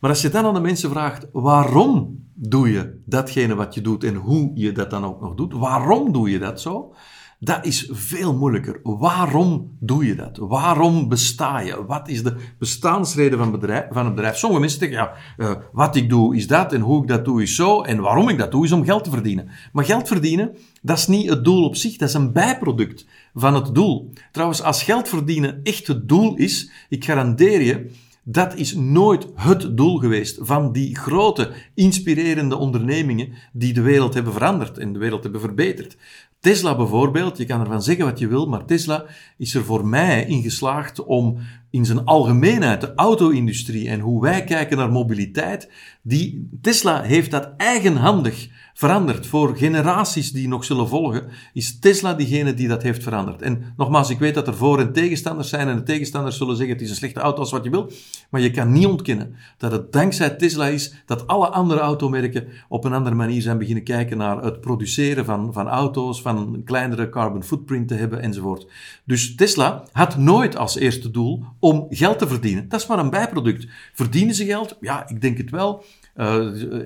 Maar 0.00 0.10
als 0.10 0.22
je 0.22 0.28
dan 0.28 0.44
aan 0.44 0.54
de 0.54 0.60
mensen 0.60 0.90
vraagt, 0.90 1.26
waarom 1.32 2.24
doe 2.34 2.72
je 2.72 3.02
datgene 3.04 3.54
wat 3.54 3.74
je 3.74 3.80
doet 3.80 4.04
en 4.04 4.14
hoe 4.14 4.50
je 4.54 4.72
dat 4.72 4.90
dan 4.90 5.04
ook 5.04 5.20
nog 5.20 5.34
doet, 5.34 5.52
waarom 5.52 6.12
doe 6.12 6.30
je 6.30 6.38
dat 6.38 6.60
zo? 6.60 6.94
Dat 7.38 7.66
is 7.66 7.88
veel 7.92 8.36
moeilijker. 8.36 8.80
Waarom 8.82 9.76
doe 9.80 10.06
je 10.06 10.14
dat? 10.14 10.36
Waarom 10.36 11.08
besta 11.08 11.60
je? 11.60 11.84
Wat 11.84 12.08
is 12.08 12.22
de 12.22 12.36
bestaansreden 12.58 13.38
van, 13.38 13.50
bedrijf, 13.50 13.84
van 13.90 14.06
een 14.06 14.14
bedrijf? 14.14 14.36
Sommige 14.36 14.60
mensen 14.60 14.80
zeggen, 14.80 14.98
ja, 14.98 15.12
uh, 15.36 15.56
wat 15.72 15.96
ik 15.96 16.08
doe 16.08 16.36
is 16.36 16.46
dat 16.46 16.72
en 16.72 16.80
hoe 16.80 17.02
ik 17.02 17.08
dat 17.08 17.24
doe 17.24 17.42
is 17.42 17.54
zo 17.54 17.82
en 17.82 18.00
waarom 18.00 18.28
ik 18.28 18.38
dat 18.38 18.50
doe 18.50 18.64
is 18.64 18.72
om 18.72 18.84
geld 18.84 19.04
te 19.04 19.10
verdienen. 19.10 19.48
Maar 19.72 19.84
geld 19.84 20.08
verdienen, 20.08 20.56
dat 20.82 20.98
is 20.98 21.06
niet 21.06 21.28
het 21.28 21.44
doel 21.44 21.64
op 21.64 21.76
zich, 21.76 21.96
dat 21.96 22.08
is 22.08 22.14
een 22.14 22.32
bijproduct 22.32 23.06
van 23.34 23.54
het 23.54 23.74
doel. 23.74 24.12
Trouwens, 24.32 24.62
als 24.62 24.82
geld 24.82 25.08
verdienen 25.08 25.60
echt 25.62 25.86
het 25.86 26.08
doel 26.08 26.36
is, 26.36 26.70
ik 26.88 27.04
garandeer 27.04 27.62
je, 27.62 27.90
dat 28.28 28.54
is 28.56 28.74
nooit 28.74 29.26
het 29.34 29.76
doel 29.76 29.98
geweest 29.98 30.38
van 30.40 30.72
die 30.72 30.96
grote, 30.96 31.52
inspirerende 31.74 32.56
ondernemingen 32.56 33.32
die 33.52 33.72
de 33.72 33.80
wereld 33.80 34.14
hebben 34.14 34.32
veranderd 34.32 34.78
en 34.78 34.92
de 34.92 34.98
wereld 34.98 35.22
hebben 35.22 35.40
verbeterd. 35.40 35.96
Tesla 36.40 36.76
bijvoorbeeld, 36.76 37.38
je 37.38 37.44
kan 37.44 37.60
ervan 37.60 37.82
zeggen 37.82 38.04
wat 38.04 38.18
je 38.18 38.26
wil, 38.28 38.46
maar 38.46 38.64
Tesla 38.64 39.04
is 39.36 39.54
er 39.54 39.64
voor 39.64 39.86
mij 39.86 40.24
in 40.24 40.42
geslaagd 40.42 41.04
om 41.04 41.38
in 41.70 41.84
zijn 41.84 42.04
algemeenheid 42.04 42.80
de 42.80 42.94
auto-industrie 42.94 43.88
en 43.88 44.00
hoe 44.00 44.22
wij 44.22 44.44
kijken 44.44 44.76
naar 44.76 44.90
mobiliteit, 44.90 45.70
die 46.02 46.48
Tesla 46.60 47.02
heeft 47.02 47.30
dat 47.30 47.54
eigenhandig 47.56 48.48
veranderd. 48.76 49.26
Voor 49.26 49.56
generaties 49.56 50.32
die 50.32 50.48
nog 50.48 50.64
zullen 50.64 50.88
volgen, 50.88 51.26
is 51.52 51.78
Tesla 51.78 52.14
diegene 52.14 52.54
die 52.54 52.68
dat 52.68 52.82
heeft 52.82 53.02
veranderd. 53.02 53.42
En 53.42 53.72
nogmaals, 53.76 54.10
ik 54.10 54.18
weet 54.18 54.34
dat 54.34 54.46
er 54.46 54.56
voor- 54.56 54.80
en 54.80 54.92
tegenstanders 54.92 55.48
zijn 55.48 55.68
en 55.68 55.76
de 55.76 55.82
tegenstanders 55.82 56.36
zullen 56.36 56.56
zeggen 56.56 56.74
het 56.74 56.84
is 56.84 56.90
een 56.90 56.96
slechte 56.96 57.20
auto 57.20 57.38
als 57.40 57.50
wat 57.50 57.64
je 57.64 57.70
wil, 57.70 57.90
maar 58.30 58.40
je 58.40 58.50
kan 58.50 58.72
niet 58.72 58.86
ontkennen 58.86 59.34
dat 59.58 59.72
het 59.72 59.92
dankzij 59.92 60.30
Tesla 60.30 60.66
is 60.66 60.94
dat 61.06 61.26
alle 61.26 61.48
andere 61.48 61.80
automerken 61.80 62.48
op 62.68 62.84
een 62.84 62.92
andere 62.92 63.16
manier 63.16 63.42
zijn 63.42 63.58
beginnen 63.58 63.84
kijken 63.84 64.16
naar 64.16 64.42
het 64.42 64.60
produceren 64.60 65.24
van, 65.24 65.52
van 65.52 65.68
auto's, 65.68 66.22
van 66.22 66.36
een 66.36 66.64
kleinere 66.64 67.08
carbon 67.08 67.44
footprint 67.44 67.88
te 67.88 67.94
hebben 67.94 68.20
enzovoort. 68.20 68.66
Dus 69.04 69.34
Tesla 69.34 69.82
had 69.92 70.16
nooit 70.16 70.56
als 70.56 70.76
eerste 70.76 71.10
doel 71.10 71.44
om 71.58 71.86
geld 71.90 72.18
te 72.18 72.28
verdienen. 72.28 72.68
Dat 72.68 72.80
is 72.80 72.86
maar 72.86 72.98
een 72.98 73.10
bijproduct. 73.10 73.66
Verdienen 73.92 74.34
ze 74.34 74.44
geld? 74.44 74.76
Ja, 74.80 75.08
ik 75.08 75.20
denk 75.20 75.38
het 75.38 75.50
wel. 75.50 75.84
Uh, 76.16 76.34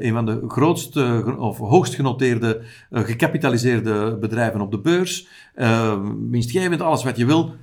een 0.05 0.13
van 0.13 0.27
de 0.27 0.45
grootste 0.49 1.35
of 1.39 1.59
hoogst 1.59 1.95
genoteerde, 1.95 2.61
uh, 2.91 3.03
gecapitaliseerde 3.03 4.17
bedrijven 4.21 4.61
op 4.61 4.71
de 4.71 4.79
beurs. 4.79 5.27
Uh, 5.57 5.99
winstgevend, 6.31 6.81
alles 6.81 7.05
wat 7.05 7.17
je 7.17 7.27
wil. 7.27 7.55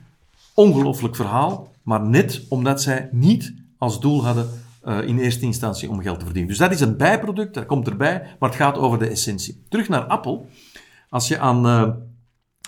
Ongelooflijk 0.54 1.16
verhaal, 1.16 1.72
maar 1.84 2.02
net 2.02 2.46
omdat 2.50 2.82
zij 2.82 3.10
niet 3.12 3.54
als 3.78 4.00
doel 4.00 4.26
hadden 4.26 4.50
in 5.06 5.20
eerste 5.20 5.46
instantie 5.46 5.90
om 5.90 6.02
geld 6.02 6.20
te 6.20 6.26
verdienen. 6.26 6.52
Dus 6.52 6.60
dat 6.60 6.72
is 6.72 6.80
een 6.80 6.98
bijproduct, 6.98 7.54
dat 7.54 7.66
komt 7.66 7.88
erbij, 7.88 8.22
maar 8.40 8.50
het 8.50 8.58
gaat 8.58 8.78
over 8.78 9.00
de 9.00 9.08
essentie. 9.08 9.64
Terug 9.70 9.90
naar 9.90 10.04
Apple. 10.04 10.42
Als 11.10 11.28
je 11.28 11.40
aan 11.40 11.66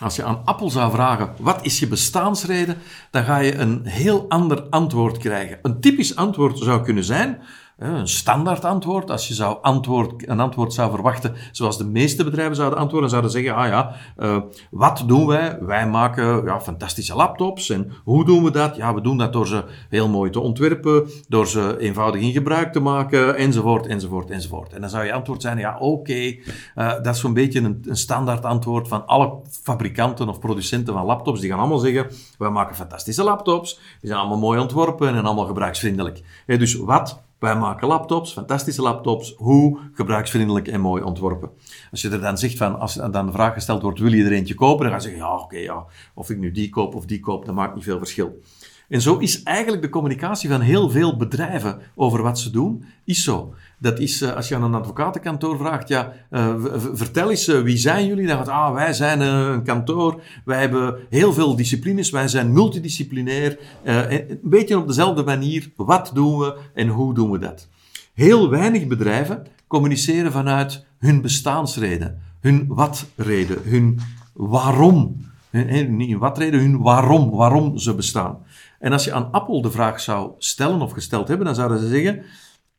als 0.01 0.15
je 0.15 0.23
aan 0.23 0.41
Apple 0.45 0.69
zou 0.69 0.91
vragen, 0.91 1.33
wat 1.37 1.65
is 1.65 1.79
je 1.79 1.87
bestaansreden, 1.87 2.77
dan 3.11 3.23
ga 3.23 3.37
je 3.37 3.55
een 3.55 3.85
heel 3.85 4.29
ander 4.29 4.61
antwoord 4.61 5.17
krijgen. 5.17 5.59
Een 5.61 5.79
typisch 5.79 6.15
antwoord 6.15 6.57
zou 6.57 6.83
kunnen 6.83 7.03
zijn, 7.03 7.39
een 7.79 8.07
standaard 8.07 8.65
antwoord. 8.65 9.11
Als 9.11 9.27
je 9.27 9.33
zou 9.33 9.57
antwoord, 9.61 10.29
een 10.29 10.39
antwoord 10.39 10.73
zou 10.73 10.91
verwachten 10.91 11.35
zoals 11.51 11.77
de 11.77 11.85
meeste 11.85 12.23
bedrijven 12.23 12.55
zouden 12.55 12.79
antwoorden, 12.79 13.09
zouden 13.09 13.31
zeggen, 13.31 13.55
ah 13.55 13.67
ja, 13.67 13.95
uh, 14.17 14.37
wat 14.71 15.03
doen 15.05 15.27
wij? 15.27 15.57
Wij 15.61 15.87
maken 15.87 16.43
ja, 16.45 16.61
fantastische 16.61 17.15
laptops. 17.15 17.69
En 17.69 17.91
hoe 18.03 18.25
doen 18.25 18.43
we 18.43 18.51
dat? 18.51 18.75
Ja, 18.75 18.93
we 18.93 19.01
doen 19.01 19.17
dat 19.17 19.33
door 19.33 19.47
ze 19.47 19.63
heel 19.89 20.09
mooi 20.09 20.29
te 20.29 20.39
ontwerpen, 20.39 21.09
door 21.27 21.47
ze 21.47 21.75
eenvoudig 21.79 22.21
in 22.21 22.31
gebruik 22.31 22.73
te 22.73 22.79
maken, 22.79 23.35
enzovoort, 23.35 23.87
enzovoort, 23.87 24.29
enzovoort. 24.29 24.73
En 24.73 24.81
dan 24.81 24.89
zou 24.89 25.05
je 25.05 25.13
antwoord 25.13 25.41
zijn, 25.41 25.57
ja, 25.57 25.77
oké, 25.77 26.13
uh, 26.13 26.33
dat 26.75 27.07
is 27.07 27.19
zo'n 27.19 27.33
beetje 27.33 27.59
een, 27.59 27.83
een 27.87 27.97
standaard 27.97 28.45
antwoord 28.45 28.87
van 28.87 29.07
alle 29.07 29.39
fabrikanten 29.63 30.29
of 30.29 30.39
producenten 30.39 30.93
van 30.93 31.05
laptops. 31.05 31.39
Die 31.39 31.49
gaan 31.49 31.59
allemaal 31.59 31.77
zeggen, 31.77 32.07
wij 32.37 32.49
maken 32.49 32.75
fantastische 32.75 33.23
laptops, 33.23 33.79
die 33.99 34.09
zijn 34.09 34.19
allemaal 34.19 34.37
mooi 34.37 34.59
ontworpen 34.59 35.15
en 35.15 35.25
allemaal 35.25 35.45
gebruiksvriendelijk. 35.45 36.21
Dus 36.45 36.75
wat 36.75 37.27
wij 37.39 37.55
maken 37.55 37.87
laptops, 37.87 38.33
fantastische 38.33 38.81
laptops, 38.81 39.33
hoe 39.37 39.79
gebruiksvriendelijk 39.93 40.67
en 40.67 40.81
mooi 40.81 41.03
ontworpen. 41.03 41.49
Als 41.91 42.01
je 42.01 42.09
er 42.09 42.21
dan 42.21 42.37
zegt 42.37 42.57
van, 42.57 42.79
als 42.79 42.93
dan 42.93 43.25
de 43.25 43.31
vraag 43.31 43.53
gesteld 43.53 43.81
wordt, 43.81 43.99
wil 43.99 44.13
je 44.13 44.23
er 44.25 44.31
eentje 44.31 44.53
kopen? 44.53 44.79
Dan 44.79 44.89
ga 44.89 44.95
je 44.95 45.01
zeggen, 45.01 45.21
ja, 45.21 45.35
oké, 45.37 45.57
ja, 45.57 45.85
of 46.13 46.29
ik 46.29 46.37
nu 46.37 46.51
die 46.51 46.69
koop 46.69 46.95
of 46.95 47.05
die 47.05 47.19
koop, 47.19 47.45
dat 47.45 47.55
maakt 47.55 47.75
niet 47.75 47.83
veel 47.83 47.97
verschil. 47.97 48.41
En 48.89 49.01
zo 49.01 49.17
is 49.17 49.43
eigenlijk 49.43 49.81
de 49.81 49.89
communicatie 49.89 50.49
van 50.49 50.61
heel 50.61 50.89
veel 50.89 51.17
bedrijven 51.17 51.79
over 51.95 52.21
wat 52.21 52.39
ze 52.39 52.51
doen, 52.51 52.83
is 53.03 53.23
zo. 53.23 53.53
Dat 53.77 53.99
is, 53.99 54.21
eh, 54.21 54.35
als 54.35 54.47
je 54.47 54.55
aan 54.55 54.63
een 54.63 54.73
advocatenkantoor 54.73 55.57
vraagt, 55.57 55.87
ja, 55.87 56.13
uh, 56.31 56.53
vertel 56.93 57.29
eens, 57.29 57.47
uh, 57.47 57.61
wie 57.61 57.77
zijn 57.77 58.07
jullie? 58.07 58.27
Dan 58.27 58.37
gaat, 58.37 58.47
ah, 58.47 58.73
wij 58.73 58.93
zijn 58.93 59.19
een 59.19 59.63
kantoor, 59.63 60.21
wij 60.45 60.59
hebben 60.59 60.95
heel 61.09 61.33
veel 61.33 61.55
disciplines, 61.55 62.09
wij 62.09 62.27
zijn 62.27 62.53
multidisciplinair. 62.53 63.57
een 63.83 64.39
beetje 64.43 64.77
op 64.77 64.87
dezelfde 64.87 65.23
manier, 65.23 65.71
wat 65.75 66.11
doen 66.13 66.39
we 66.39 66.57
en 66.73 66.87
hoe 66.87 67.13
doen 67.13 67.31
we 67.31 67.37
dat? 67.37 67.67
Heel 68.13 68.49
weinig 68.49 68.87
bedrijven 68.87 69.45
communiceren 69.67 70.31
vanuit 70.31 70.85
hun 70.99 71.21
bestaansreden, 71.21 72.21
hun 72.39 72.65
wat-reden, 72.67 73.57
hun 73.63 73.99
waarom. 74.33 75.27
Niet 75.51 76.09
hun 76.09 76.17
wat-reden, 76.17 76.59
hun 76.59 76.81
waarom, 76.81 77.29
waarom 77.29 77.77
ze 77.77 77.95
bestaan. 77.95 78.37
En 78.79 78.91
als 78.91 79.03
je 79.03 79.13
aan 79.13 79.31
Apple 79.31 79.61
de 79.61 79.71
vraag 79.71 79.99
zou 79.99 80.31
stellen 80.37 80.81
of 80.81 80.91
gesteld 80.91 81.27
hebben, 81.27 81.45
dan 81.45 81.55
zouden 81.55 81.79
ze 81.79 81.87
zeggen: 81.87 82.23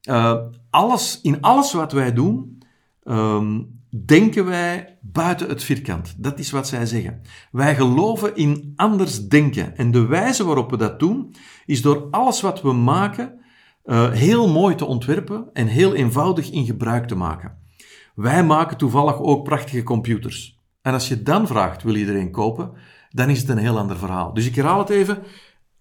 uh, 0.08 0.36
alles, 0.70 1.20
in 1.22 1.40
alles 1.40 1.72
wat 1.72 1.92
wij 1.92 2.12
doen, 2.12 2.62
um, 3.04 3.80
denken 4.04 4.44
wij 4.44 4.98
buiten 5.00 5.48
het 5.48 5.62
vierkant. 5.62 6.14
Dat 6.16 6.38
is 6.38 6.50
wat 6.50 6.68
zij 6.68 6.86
zeggen. 6.86 7.22
Wij 7.50 7.74
geloven 7.74 8.36
in 8.36 8.72
anders 8.76 9.28
denken. 9.28 9.76
En 9.76 9.90
de 9.90 10.06
wijze 10.06 10.44
waarop 10.44 10.70
we 10.70 10.76
dat 10.76 10.98
doen, 10.98 11.34
is 11.66 11.82
door 11.82 12.08
alles 12.10 12.40
wat 12.40 12.62
we 12.62 12.72
maken 12.72 13.40
uh, 13.84 14.10
heel 14.10 14.48
mooi 14.48 14.74
te 14.74 14.84
ontwerpen 14.84 15.48
en 15.52 15.66
heel 15.66 15.94
eenvoudig 15.94 16.50
in 16.50 16.64
gebruik 16.64 17.06
te 17.06 17.14
maken. 17.14 17.58
Wij 18.14 18.44
maken 18.44 18.76
toevallig 18.76 19.18
ook 19.20 19.44
prachtige 19.44 19.82
computers. 19.82 20.58
En 20.82 20.92
als 20.92 21.08
je 21.08 21.22
dan 21.22 21.46
vraagt, 21.46 21.82
wil 21.82 21.94
iedereen 21.94 22.30
kopen? 22.30 22.72
Dan 23.10 23.28
is 23.28 23.40
het 23.40 23.48
een 23.48 23.58
heel 23.58 23.78
ander 23.78 23.96
verhaal. 23.96 24.34
Dus 24.34 24.46
ik 24.46 24.54
herhaal 24.54 24.78
het 24.78 24.90
even. 24.90 25.18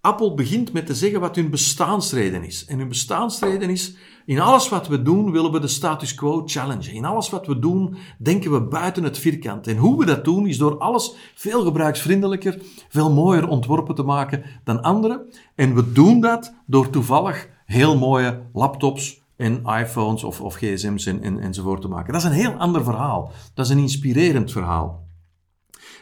Apple 0.02 0.34
begint 0.34 0.74
met 0.74 0.86
te 0.86 0.96
zeggen 0.96 1.20
wat 1.20 1.36
hun 1.36 1.50
bestaansreden 1.50 2.44
is. 2.44 2.66
En 2.66 2.78
hun 2.78 2.88
bestaansreden 2.88 3.70
is, 3.70 3.96
in 4.26 4.40
alles 4.40 4.70
wat 4.70 4.88
we 4.88 5.02
doen 5.02 5.32
willen 5.32 5.52
we 5.52 5.60
de 5.60 5.68
status 5.68 6.16
quo 6.16 6.44
challengen. 6.46 6.94
In 6.94 7.06
alles 7.06 7.30
wat 7.30 7.48
we 7.48 7.60
doen 7.60 7.96
denken 8.18 8.52
we 8.52 8.62
buiten 8.62 9.04
het 9.04 9.18
vierkant. 9.18 9.68
En 9.68 9.78
hoe 9.78 9.98
we 9.98 10.06
dat 10.06 10.26
doen 10.26 10.48
is 10.48 10.58
door 10.58 10.78
alles 10.78 11.16
veel 11.36 11.64
gebruiksvriendelijker, 11.64 12.62
veel 12.90 13.12
mooier 13.12 13.48
ontworpen 13.48 13.96
te 13.96 14.04
maken 14.04 14.44
dan 14.64 14.82
anderen. 14.82 15.22
En 15.56 15.76
we 15.76 15.92
doen 15.92 16.20
dat 16.20 16.54
door 16.66 16.90
toevallig 16.90 17.50
heel 17.66 17.98
mooie 17.98 18.42
laptops 18.54 19.22
en 19.36 19.64
iPhones 19.66 20.24
of, 20.24 20.42
of 20.42 20.56
gsm's 20.56 21.06
en, 21.06 21.24
en, 21.24 21.40
enzovoort 21.40 21.82
te 21.82 21.88
maken. 21.88 22.14
Dat 22.14 22.22
is 22.22 22.28
een 22.28 22.34
heel 22.34 22.54
ander 22.54 22.84
verhaal. 22.84 23.32
Dat 23.54 23.66
is 23.66 23.72
een 23.72 23.78
inspirerend 23.78 24.52
verhaal. 24.52 25.08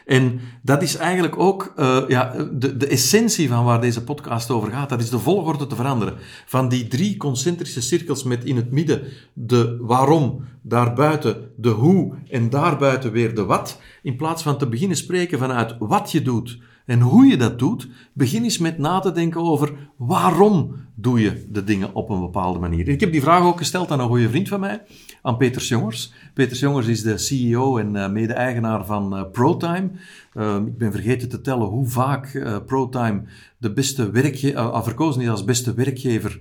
En 0.08 0.40
dat 0.62 0.82
is 0.82 0.96
eigenlijk 0.96 1.38
ook 1.38 1.72
uh, 1.76 1.98
ja, 2.08 2.34
de, 2.52 2.76
de 2.76 2.86
essentie 2.86 3.48
van 3.48 3.64
waar 3.64 3.80
deze 3.80 4.04
podcast 4.04 4.50
over 4.50 4.70
gaat. 4.70 4.88
Dat 4.88 5.00
is 5.00 5.10
de 5.10 5.18
volgorde 5.18 5.66
te 5.66 5.76
veranderen. 5.76 6.14
Van 6.46 6.68
die 6.68 6.88
drie 6.88 7.16
concentrische 7.16 7.80
cirkels 7.80 8.22
met 8.22 8.44
in 8.44 8.56
het 8.56 8.70
midden 8.70 9.02
de 9.32 9.76
waarom, 9.80 10.44
daarbuiten 10.62 11.50
de 11.56 11.68
hoe 11.68 12.14
en 12.30 12.50
daarbuiten 12.50 13.12
weer 13.12 13.34
de 13.34 13.44
wat. 13.44 13.80
In 14.02 14.16
plaats 14.16 14.42
van 14.42 14.58
te 14.58 14.68
beginnen 14.68 14.96
spreken 14.96 15.38
vanuit 15.38 15.76
wat 15.78 16.12
je 16.12 16.22
doet 16.22 16.58
en 16.86 17.00
hoe 17.00 17.26
je 17.26 17.36
dat 17.36 17.58
doet, 17.58 17.88
begin 18.12 18.42
eens 18.42 18.58
met 18.58 18.78
na 18.78 19.00
te 19.00 19.12
denken 19.12 19.40
over 19.40 19.72
waarom 19.96 20.74
doe 21.00 21.20
je 21.20 21.46
de 21.48 21.64
dingen 21.64 21.94
op 21.94 22.10
een 22.10 22.20
bepaalde 22.20 22.58
manier. 22.58 22.88
Ik 22.88 23.00
heb 23.00 23.12
die 23.12 23.20
vraag 23.20 23.42
ook 23.42 23.58
gesteld 23.58 23.90
aan 23.90 24.00
een 24.00 24.08
goede 24.08 24.28
vriend 24.28 24.48
van 24.48 24.60
mij, 24.60 24.82
aan 25.22 25.36
Peter 25.36 25.62
Jongers. 25.62 26.12
Peter 26.34 26.56
Jongers 26.56 26.86
is 26.86 27.02
de 27.02 27.18
CEO 27.18 27.78
en 27.78 27.94
uh, 27.94 28.08
mede-eigenaar 28.10 28.86
van 28.86 29.16
uh, 29.16 29.22
ProTime. 29.32 29.90
Uh, 30.34 30.56
ik 30.66 30.78
ben 30.78 30.92
vergeten 30.92 31.28
te 31.28 31.40
tellen 31.40 31.66
hoe 31.66 31.86
vaak 31.86 32.42
ProTime 32.66 33.22
de 33.58 33.72
beste 33.72 34.10
werkgever, 34.10 34.82
verkozen 34.82 35.22
is 35.22 35.28
als 35.28 35.44
beste 35.44 35.74
werkgever 35.74 36.40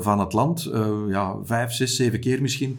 van 0.00 0.20
het 0.20 0.32
land. 0.32 0.70
ja, 1.08 1.36
vijf, 1.44 1.72
zes, 1.72 1.96
zeven 1.96 2.20
keer 2.20 2.42
misschien. 2.42 2.78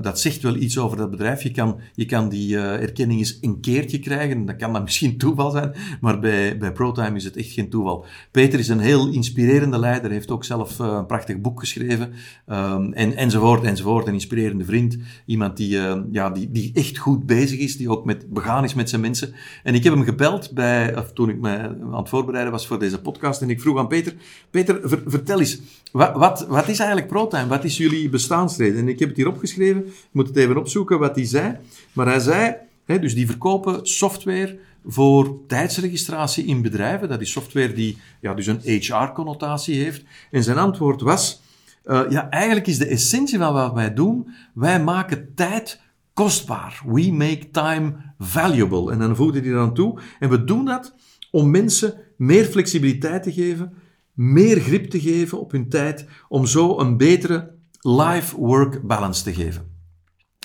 dat 0.00 0.20
zegt 0.20 0.42
wel 0.42 0.56
iets 0.56 0.78
over 0.78 0.96
dat 0.96 1.10
bedrijf. 1.10 1.42
Je 1.42 1.50
kan, 1.50 1.80
je 1.94 2.04
kan 2.04 2.28
die 2.28 2.58
erkenning 2.58 3.18
eens 3.18 3.38
een 3.40 3.60
keertje 3.60 3.98
krijgen. 3.98 4.46
Dat 4.46 4.56
kan 4.56 4.72
dan 4.72 4.82
misschien 4.88 5.18
toeval 5.18 5.50
zijn, 5.50 5.72
maar 6.00 6.18
bij, 6.18 6.58
bij 6.58 6.72
ProTime 6.72 7.16
is 7.16 7.24
het 7.24 7.36
echt 7.36 7.50
geen 7.52 7.70
toeval. 7.70 8.04
Peter 8.30 8.58
is 8.58 8.68
een 8.68 8.80
heel 8.80 9.08
inspirerende 9.08 9.78
leider, 9.78 10.12
heeft 10.18 10.30
ook 10.30 10.44
zelf 10.44 10.78
een 10.78 11.06
prachtig 11.06 11.40
boek 11.40 11.60
geschreven, 11.60 12.12
um, 12.48 12.92
en, 12.92 13.16
enzovoort, 13.16 13.62
enzovoort. 13.62 14.06
Een 14.06 14.12
inspirerende 14.12 14.64
vriend. 14.64 14.98
Iemand 15.26 15.56
die, 15.56 15.76
uh, 15.76 15.96
ja, 16.10 16.30
die, 16.30 16.50
die 16.50 16.70
echt 16.74 16.98
goed 16.98 17.26
bezig 17.26 17.58
is, 17.58 17.76
die 17.76 17.90
ook 17.90 18.04
met, 18.04 18.32
begaan 18.32 18.64
is 18.64 18.74
met 18.74 18.88
zijn 18.88 19.00
mensen. 19.00 19.32
En 19.62 19.74
ik 19.74 19.84
heb 19.84 19.92
hem 19.92 20.04
gebeld 20.04 20.50
bij, 20.54 20.96
of 20.96 21.12
toen 21.12 21.28
ik 21.28 21.40
me 21.40 21.58
aan 21.92 21.94
het 21.94 22.08
voorbereiden 22.08 22.52
was 22.52 22.66
voor 22.66 22.78
deze 22.78 23.00
podcast, 23.00 23.42
en 23.42 23.50
ik 23.50 23.60
vroeg 23.60 23.78
aan 23.78 23.88
Peter, 23.88 24.14
Peter, 24.50 24.80
vertel 25.06 25.40
eens, 25.40 25.60
wat, 25.92 26.12
wat, 26.14 26.46
wat 26.48 26.68
is 26.68 26.78
eigenlijk 26.78 27.08
ProTime? 27.08 27.46
Wat 27.46 27.64
is 27.64 27.76
jullie 27.76 28.08
bestaansreden? 28.08 28.78
En 28.78 28.88
ik 28.88 28.98
heb 28.98 29.08
het 29.08 29.16
hier 29.16 29.28
opgeschreven, 29.28 29.86
ik 29.86 30.08
moet 30.12 30.28
het 30.28 30.36
even 30.36 30.56
opzoeken 30.56 30.98
wat 30.98 31.14
hij 31.14 31.24
zei. 31.24 31.56
Maar 31.92 32.06
hij 32.06 32.20
zei, 32.20 32.54
hè, 32.84 32.98
dus 32.98 33.14
die 33.14 33.26
verkopen 33.26 33.86
software 33.86 34.58
voor 34.86 35.46
tijdsregistratie 35.46 36.44
in 36.44 36.62
bedrijven. 36.62 37.08
Dat 37.08 37.20
is 37.20 37.30
software 37.30 37.72
die 37.72 37.98
ja, 38.20 38.34
dus 38.34 38.46
een 38.46 38.60
HR-connotatie 38.60 39.82
heeft. 39.82 40.04
En 40.30 40.42
zijn 40.42 40.58
antwoord 40.58 41.00
was, 41.00 41.42
uh, 41.84 42.00
ja, 42.08 42.30
eigenlijk 42.30 42.66
is 42.66 42.78
de 42.78 42.86
essentie 42.86 43.38
van 43.38 43.52
wat 43.52 43.72
wij 43.72 43.94
doen, 43.94 44.28
wij 44.54 44.82
maken 44.82 45.34
tijd 45.34 45.80
kostbaar. 46.12 46.82
We 46.86 47.12
make 47.12 47.50
time 47.50 47.94
valuable. 48.18 48.92
En 48.92 48.98
dan 48.98 49.16
voegde 49.16 49.40
hij 49.40 49.48
eraan 49.48 49.74
toe. 49.74 50.00
En 50.18 50.30
we 50.30 50.44
doen 50.44 50.64
dat 50.64 50.94
om 51.30 51.50
mensen 51.50 51.94
meer 52.16 52.44
flexibiliteit 52.44 53.22
te 53.22 53.32
geven, 53.32 53.72
meer 54.12 54.60
grip 54.60 54.90
te 54.90 55.00
geven 55.00 55.40
op 55.40 55.50
hun 55.52 55.68
tijd, 55.68 56.06
om 56.28 56.46
zo 56.46 56.78
een 56.78 56.96
betere 56.96 57.50
life-work 57.80 58.82
balance 58.82 59.22
te 59.22 59.34
geven. 59.34 59.77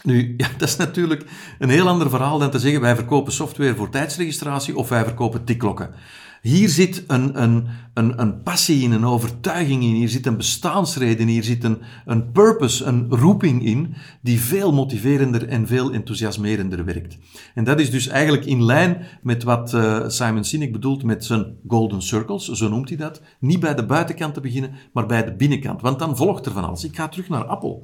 Nu, 0.03 0.33
ja, 0.37 0.47
dat 0.57 0.67
is 0.67 0.75
natuurlijk 0.75 1.25
een 1.59 1.69
heel 1.69 1.87
ander 1.87 2.09
verhaal 2.09 2.39
dan 2.39 2.51
te 2.51 2.59
zeggen 2.59 2.81
wij 2.81 2.95
verkopen 2.95 3.33
software 3.33 3.75
voor 3.75 3.89
tijdsregistratie 3.89 4.77
of 4.77 4.89
wij 4.89 5.03
verkopen 5.03 5.43
tikklokken. 5.43 5.89
Hier 6.43 6.69
zit 6.69 7.03
een, 7.07 7.41
een, 7.41 7.67
een, 7.93 8.21
een 8.21 8.41
passie 8.41 8.83
in, 8.83 8.91
een 8.91 9.05
overtuiging 9.05 9.83
in, 9.83 9.93
hier 9.93 10.09
zit 10.09 10.25
een 10.25 10.37
bestaansreden, 10.37 11.27
hier 11.27 11.43
zit 11.43 11.63
een, 11.63 11.81
een 12.05 12.31
purpose, 12.31 12.85
een 12.85 13.07
roeping 13.09 13.65
in, 13.65 13.95
die 14.21 14.39
veel 14.39 14.73
motiverender 14.73 15.47
en 15.47 15.67
veel 15.67 15.91
enthousiasmerender 15.91 16.85
werkt. 16.85 17.17
En 17.53 17.63
dat 17.63 17.79
is 17.79 17.91
dus 17.91 18.07
eigenlijk 18.07 18.45
in 18.45 18.63
lijn 18.63 19.05
met 19.21 19.43
wat 19.43 19.73
uh, 19.73 20.03
Simon 20.07 20.43
Sinek 20.43 20.71
bedoelt 20.71 21.03
met 21.03 21.25
zijn 21.25 21.55
golden 21.67 22.01
circles, 22.01 22.47
zo 22.47 22.69
noemt 22.69 22.89
hij 22.89 22.97
dat. 22.97 23.21
Niet 23.39 23.59
bij 23.59 23.75
de 23.75 23.85
buitenkant 23.85 24.33
te 24.33 24.41
beginnen, 24.41 24.71
maar 24.93 25.05
bij 25.05 25.23
de 25.23 25.35
binnenkant, 25.35 25.81
want 25.81 25.99
dan 25.99 26.17
volgt 26.17 26.45
er 26.45 26.51
van 26.51 26.63
alles. 26.63 26.83
Ik 26.83 26.95
ga 26.95 27.07
terug 27.07 27.29
naar 27.29 27.45
Apple. 27.45 27.79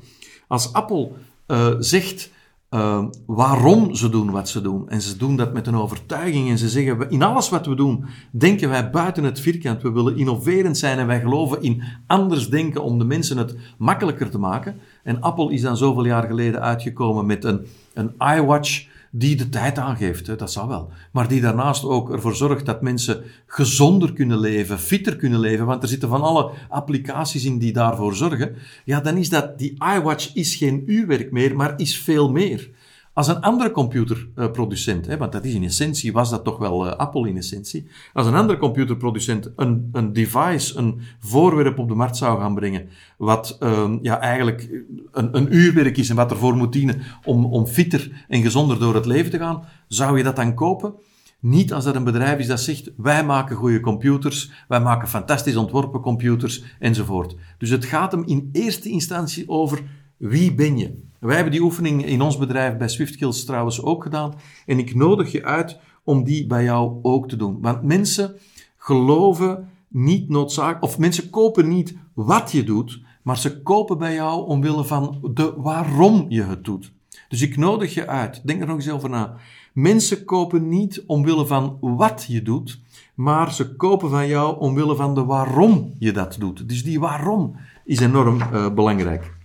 Als 0.47 0.73
Apple 0.73 1.11
uh, 1.51 1.75
zegt 1.79 2.31
uh, 2.69 3.05
waarom 3.25 3.95
ze 3.95 4.09
doen 4.09 4.31
wat 4.31 4.49
ze 4.49 4.61
doen. 4.61 4.89
En 4.89 5.01
ze 5.01 5.17
doen 5.17 5.35
dat 5.35 5.53
met 5.53 5.67
een 5.67 5.75
overtuiging 5.75 6.49
en 6.49 6.57
ze 6.57 6.69
zeggen, 6.69 7.09
in 7.09 7.23
alles 7.23 7.49
wat 7.49 7.65
we 7.65 7.75
doen, 7.75 8.05
denken 8.31 8.69
wij 8.69 8.89
buiten 8.89 9.23
het 9.23 9.39
vierkant. 9.39 9.81
We 9.81 9.91
willen 9.91 10.17
innoverend 10.17 10.77
zijn 10.77 10.99
en 10.99 11.07
wij 11.07 11.19
geloven 11.19 11.61
in 11.61 11.83
anders 12.07 12.49
denken 12.49 12.83
om 12.83 12.99
de 12.99 13.05
mensen 13.05 13.37
het 13.37 13.55
makkelijker 13.77 14.29
te 14.29 14.39
maken. 14.39 14.79
En 15.03 15.21
Apple 15.21 15.53
is 15.53 15.61
dan 15.61 15.77
zoveel 15.77 16.05
jaar 16.05 16.23
geleden 16.23 16.61
uitgekomen 16.61 17.25
met 17.25 17.43
een, 17.43 17.65
een 17.93 18.11
iWatch 18.17 18.87
die 19.11 19.35
de 19.35 19.49
tijd 19.49 19.77
aangeeft, 19.77 20.27
hè, 20.27 20.35
dat 20.35 20.51
zou 20.51 20.67
wel. 20.67 20.91
Maar 21.11 21.27
die 21.27 21.41
daarnaast 21.41 21.83
ook 21.83 22.11
ervoor 22.11 22.35
zorgt 22.35 22.65
dat 22.65 22.81
mensen 22.81 23.23
gezonder 23.45 24.13
kunnen 24.13 24.39
leven, 24.39 24.79
fitter 24.79 25.15
kunnen 25.15 25.39
leven, 25.39 25.65
want 25.65 25.83
er 25.83 25.89
zitten 25.89 26.09
van 26.09 26.21
alle 26.21 26.51
applicaties 26.69 27.45
in 27.45 27.57
die 27.57 27.73
daarvoor 27.73 28.15
zorgen. 28.15 28.55
Ja, 28.85 28.99
dan 28.99 29.17
is 29.17 29.29
dat, 29.29 29.57
die 29.59 29.77
iWatch 29.95 30.33
is 30.33 30.55
geen 30.55 30.83
uurwerk 30.85 31.31
meer, 31.31 31.55
maar 31.55 31.73
is 31.79 31.97
veel 31.97 32.31
meer. 32.31 32.69
Als 33.19 33.27
een 33.27 33.41
andere 33.41 33.71
computerproducent, 33.71 35.05
hè, 35.05 35.17
want 35.17 35.31
dat 35.31 35.45
is 35.45 35.53
in 35.53 35.63
essentie, 35.63 36.13
was 36.13 36.29
dat 36.29 36.43
toch 36.43 36.57
wel 36.57 36.85
uh, 36.85 36.91
Apple 36.91 37.29
in 37.29 37.37
essentie. 37.37 37.87
Als 38.13 38.27
een 38.27 38.35
andere 38.35 38.59
computerproducent 38.59 39.51
een, 39.55 39.89
een 39.91 40.13
device, 40.13 40.77
een 40.77 41.01
voorwerp 41.19 41.79
op 41.79 41.87
de 41.87 41.95
markt 41.95 42.17
zou 42.17 42.39
gaan 42.39 42.55
brengen, 42.55 42.89
wat 43.17 43.57
uh, 43.59 43.93
ja, 44.01 44.19
eigenlijk 44.19 44.83
een, 45.11 45.37
een 45.37 45.55
uurwerk 45.55 45.97
is 45.97 46.09
en 46.09 46.15
wat 46.15 46.31
ervoor 46.31 46.55
moet 46.55 46.73
dienen 46.73 47.01
om, 47.23 47.45
om 47.45 47.65
fitter 47.65 48.25
en 48.27 48.41
gezonder 48.41 48.79
door 48.79 48.95
het 48.95 49.05
leven 49.05 49.31
te 49.31 49.37
gaan, 49.37 49.63
zou 49.87 50.17
je 50.17 50.23
dat 50.23 50.35
dan 50.35 50.53
kopen? 50.53 50.93
Niet 51.39 51.73
als 51.73 51.83
dat 51.83 51.95
een 51.95 52.03
bedrijf 52.03 52.39
is 52.39 52.47
dat 52.47 52.59
zegt, 52.59 52.91
wij 52.97 53.25
maken 53.25 53.55
goede 53.55 53.79
computers, 53.79 54.51
wij 54.67 54.81
maken 54.81 55.07
fantastisch 55.07 55.55
ontworpen 55.55 56.01
computers, 56.01 56.63
enzovoort. 56.79 57.35
Dus 57.57 57.69
het 57.69 57.85
gaat 57.85 58.11
hem 58.11 58.23
in 58.25 58.49
eerste 58.51 58.89
instantie 58.89 59.49
over 59.49 59.81
wie 60.19 60.53
ben 60.53 60.77
je? 60.77 61.07
Wij 61.19 61.35
hebben 61.35 61.51
die 61.51 61.61
oefening 61.61 62.05
in 62.05 62.21
ons 62.21 62.37
bedrijf 62.37 62.77
bij 62.77 62.87
SwiftKills 62.87 63.45
trouwens 63.45 63.81
ook 63.83 64.03
gedaan. 64.03 64.33
En 64.65 64.79
ik 64.79 64.95
nodig 64.95 65.31
je 65.31 65.45
uit 65.45 65.79
om 66.03 66.23
die 66.23 66.47
bij 66.47 66.63
jou 66.63 66.99
ook 67.01 67.27
te 67.27 67.35
doen. 67.35 67.57
Want 67.61 67.83
mensen 67.83 68.35
geloven 68.77 69.69
niet 69.87 70.29
noodzakelijk, 70.29 70.83
of 70.83 70.97
mensen 70.97 71.29
kopen 71.29 71.67
niet 71.67 71.95
wat 72.13 72.51
je 72.51 72.63
doet, 72.63 73.01
maar 73.21 73.37
ze 73.37 73.61
kopen 73.61 73.97
bij 73.97 74.13
jou 74.13 74.47
omwille 74.47 74.83
van 74.83 75.31
de 75.33 75.53
waarom 75.57 76.25
je 76.29 76.43
het 76.43 76.63
doet. 76.63 76.91
Dus 77.29 77.41
ik 77.41 77.57
nodig 77.57 77.93
je 77.93 78.07
uit. 78.07 78.41
Denk 78.43 78.61
er 78.61 78.67
nog 78.67 78.75
eens 78.75 78.89
over 78.89 79.09
na. 79.09 79.35
Mensen 79.73 80.25
kopen 80.25 80.67
niet 80.67 81.03
omwille 81.05 81.45
van 81.45 81.77
wat 81.81 82.25
je 82.27 82.41
doet, 82.41 82.79
maar 83.15 83.53
ze 83.53 83.75
kopen 83.75 84.09
van 84.09 84.27
jou 84.27 84.59
omwille 84.59 84.95
van 84.95 85.15
de 85.15 85.23
waarom 85.23 85.93
je 85.99 86.11
dat 86.11 86.35
doet. 86.39 86.69
Dus 86.69 86.83
die 86.83 86.99
waarom 86.99 87.55
is 87.85 87.99
enorm 87.99 88.41
uh, 88.53 88.73
belangrijk. 88.73 89.37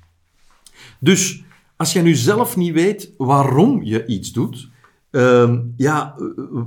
Dus 1.04 1.44
als 1.76 1.92
je 1.92 2.02
nu 2.02 2.14
zelf 2.14 2.56
niet 2.56 2.72
weet 2.72 3.12
waarom 3.16 3.82
je 3.82 4.06
iets 4.06 4.32
doet, 4.32 4.68
uh, 5.10 5.58
ja, 5.76 6.14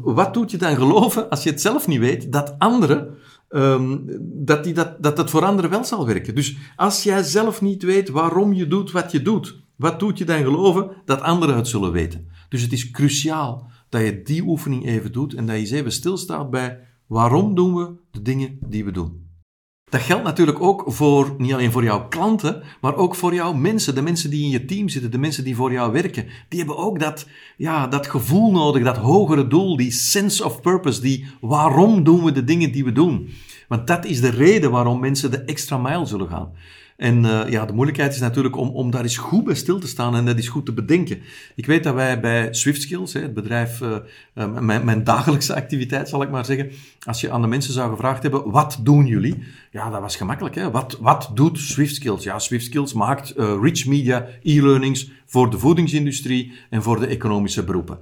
wat 0.02 0.34
doet 0.34 0.52
je 0.52 0.58
dan 0.58 0.76
geloven 0.76 1.30
als 1.30 1.44
je 1.44 1.50
het 1.50 1.62
zelf 1.62 1.88
niet 1.88 2.00
weet 2.00 2.32
dat 2.32 2.56
anderen, 2.58 3.18
um, 3.50 4.06
dat, 4.22 4.64
die 4.64 4.74
dat, 4.74 5.04
dat 5.04 5.18
het 5.18 5.30
voor 5.30 5.46
anderen 5.46 5.70
wel 5.70 5.84
zal 5.84 6.06
werken? 6.06 6.36
Dus 6.36 6.58
als 6.76 7.04
jij 7.04 7.24
zelf 7.24 7.62
niet 7.62 7.84
weet 7.84 8.10
waarom 8.10 8.54
je 8.54 8.68
doet 8.68 8.92
wat 8.92 9.12
je 9.12 9.22
doet, 9.22 9.62
wat 9.76 10.00
doet 10.00 10.18
je 10.18 10.26
dan 10.26 10.44
geloven 10.44 10.90
dat 11.06 11.22
anderen 11.22 11.56
het 11.56 11.68
zullen 11.68 11.92
weten? 11.92 12.28
Dus 12.50 12.62
het 12.62 12.74
is 12.74 12.92
cruciaal 12.92 13.72
dat 13.90 14.02
je 14.02 14.22
die 14.24 14.44
oefening 14.44 14.86
even 14.86 15.12
doet 15.12 15.34
en 15.34 15.46
dat 15.46 15.56
je 15.56 15.62
eens 15.62 15.72
even 15.72 15.92
stilstaat 15.92 16.50
bij 16.50 16.80
waarom 17.08 17.56
doen 17.56 17.76
we 17.76 17.92
de 18.12 18.22
dingen 18.22 18.58
die 18.68 18.86
we 18.86 18.92
doen. 18.92 19.27
Dat 19.90 20.02
geldt 20.02 20.24
natuurlijk 20.24 20.62
ook 20.62 20.84
voor, 20.88 21.36
niet 21.38 21.54
alleen 21.54 21.72
voor 21.72 21.84
jouw 21.84 22.08
klanten, 22.08 22.64
maar 22.82 22.96
ook 22.96 23.16
voor 23.16 23.34
jouw 23.34 23.54
mensen. 23.54 23.96
De 23.96 24.02
mensen 24.02 24.30
die 24.30 24.44
in 24.44 24.50
je 24.50 24.66
team 24.66 24.90
zitten, 24.90 25.12
de 25.12 25.18
mensen 25.18 25.44
die 25.44 25.56
voor 25.56 25.72
jou 25.72 25.92
werken. 25.92 26.26
Die 26.50 26.60
hebben 26.60 26.78
ook 26.78 27.00
dat, 27.00 27.28
ja, 27.58 27.88
dat 27.88 28.08
gevoel 28.08 28.52
nodig, 28.52 28.84
dat 28.84 28.98
hogere 28.98 29.48
doel, 29.48 29.78
die 29.78 29.92
sense 29.92 30.46
of 30.46 30.62
purpose, 30.62 31.02
die 31.02 31.26
waarom 31.42 32.04
doen 32.04 32.24
we 32.24 32.32
de 32.32 32.44
dingen 32.44 32.72
die 32.72 32.84
we 32.84 32.92
doen. 32.92 33.30
Want 33.68 33.88
dat 33.88 34.06
is 34.06 34.22
de 34.22 34.30
reden 34.30 34.72
waarom 34.72 35.00
mensen 35.00 35.32
de 35.32 35.44
extra 35.44 35.78
mijl 35.78 36.06
zullen 36.06 36.30
gaan. 36.30 36.52
En 36.98 37.24
uh, 37.24 37.50
ja, 37.50 37.66
de 37.66 37.74
moeilijkheid 37.74 38.14
is 38.14 38.20
natuurlijk 38.20 38.56
om, 38.56 38.70
om 38.70 38.92
daar 38.92 39.02
eens 39.02 39.18
goed 39.18 39.44
bij 39.44 39.56
stil 39.56 39.80
te 39.80 39.88
staan 39.88 40.16
en 40.16 40.26
dat 40.26 40.36
eens 40.36 40.48
goed 40.48 40.66
te 40.66 40.74
bedenken. 40.74 41.22
Ik 41.56 41.66
weet 41.66 41.84
dat 41.84 41.94
wij 41.94 42.20
bij 42.20 42.54
Swift 42.54 42.82
Skills, 42.82 43.14
het 43.14 43.34
bedrijf, 43.34 43.82
uh, 43.82 43.98
mijn, 44.60 44.86
mijn, 44.86 45.04
dagelijkse 45.04 45.56
activiteit 45.56 46.10
zal 46.10 46.22
ik 46.22 46.30
maar 46.30 46.46
zeggen, 46.46 46.72
als 47.06 47.22
je 47.22 47.32
aan 47.32 47.42
de 47.42 47.48
mensen 47.48 47.74
zou 47.74 47.92
gevraagd 47.92 48.22
hebben, 48.22 48.52
wat 48.52 48.80
doen 48.82 49.06
jullie? 49.06 49.44
Ja, 49.72 49.90
dat 49.90 50.02
was 50.02 50.16
gemakkelijk. 50.16 50.56
Hè? 50.56 50.72
Wat, 50.72 50.98
wat 51.02 51.32
doet 51.34 51.60
Swift 51.60 51.96
Skills? 51.96 52.24
Ja, 52.24 52.40
Swift 52.40 52.66
Skills 52.66 52.94
maakt 52.94 53.34
rich 53.62 53.86
media 53.86 54.28
e-learnings 54.44 55.12
voor 55.26 55.50
de 55.50 55.60
voedingsindustrie 55.60 56.54
en 56.70 56.84
voor 56.84 57.00
de 57.00 57.08
economische 57.08 57.64
beroepen. 57.64 57.98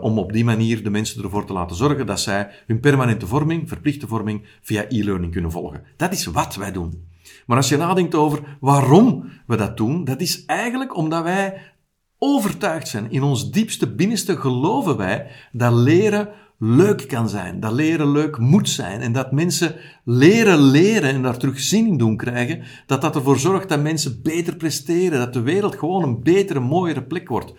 om 0.00 0.18
op 0.18 0.32
die 0.32 0.44
manier 0.44 0.82
de 0.82 0.90
mensen 0.90 1.22
ervoor 1.22 1.44
te 1.46 1.52
laten 1.52 1.76
zorgen 1.76 2.06
dat 2.06 2.20
zij 2.20 2.50
hun 2.66 2.80
permanente 2.80 3.26
vorming, 3.26 3.68
verplichte 3.68 4.06
vorming, 4.06 4.42
via 4.62 4.84
e-learning 4.88 5.32
kunnen 5.32 5.50
volgen. 5.50 5.82
Dat 5.96 6.12
is 6.12 6.26
wat 6.26 6.56
wij 6.56 6.72
doen. 6.72 7.14
Maar 7.46 7.56
als 7.56 7.68
je 7.68 7.76
nadenkt 7.76 8.14
over 8.14 8.56
waarom 8.60 9.24
we 9.46 9.56
dat 9.56 9.76
doen, 9.76 10.04
dat 10.04 10.20
is 10.20 10.44
eigenlijk 10.44 10.96
omdat 10.96 11.22
wij 11.22 11.62
overtuigd 12.18 12.88
zijn. 12.88 13.10
In 13.10 13.22
ons 13.22 13.50
diepste 13.50 13.94
binnenste 13.94 14.36
geloven 14.36 14.96
wij 14.96 15.26
dat 15.52 15.72
leren 15.72 16.28
leuk 16.58 17.08
kan 17.08 17.28
zijn, 17.28 17.60
dat 17.60 17.72
leren 17.72 18.10
leuk 18.12 18.38
moet 18.38 18.68
zijn 18.68 19.00
en 19.00 19.12
dat 19.12 19.32
mensen 19.32 19.74
leren 20.04 20.58
leren 20.58 21.10
en 21.10 21.22
daar 21.22 21.36
terug 21.36 21.60
zin 21.60 21.86
in 21.86 21.96
doen 21.96 22.16
krijgen, 22.16 22.62
dat 22.86 23.00
dat 23.00 23.16
ervoor 23.16 23.38
zorgt 23.38 23.68
dat 23.68 23.82
mensen 23.82 24.22
beter 24.22 24.56
presteren, 24.56 25.18
dat 25.18 25.32
de 25.32 25.40
wereld 25.40 25.76
gewoon 25.76 26.02
een 26.02 26.22
betere, 26.22 26.60
mooiere 26.60 27.02
plek 27.02 27.28
wordt. 27.28 27.54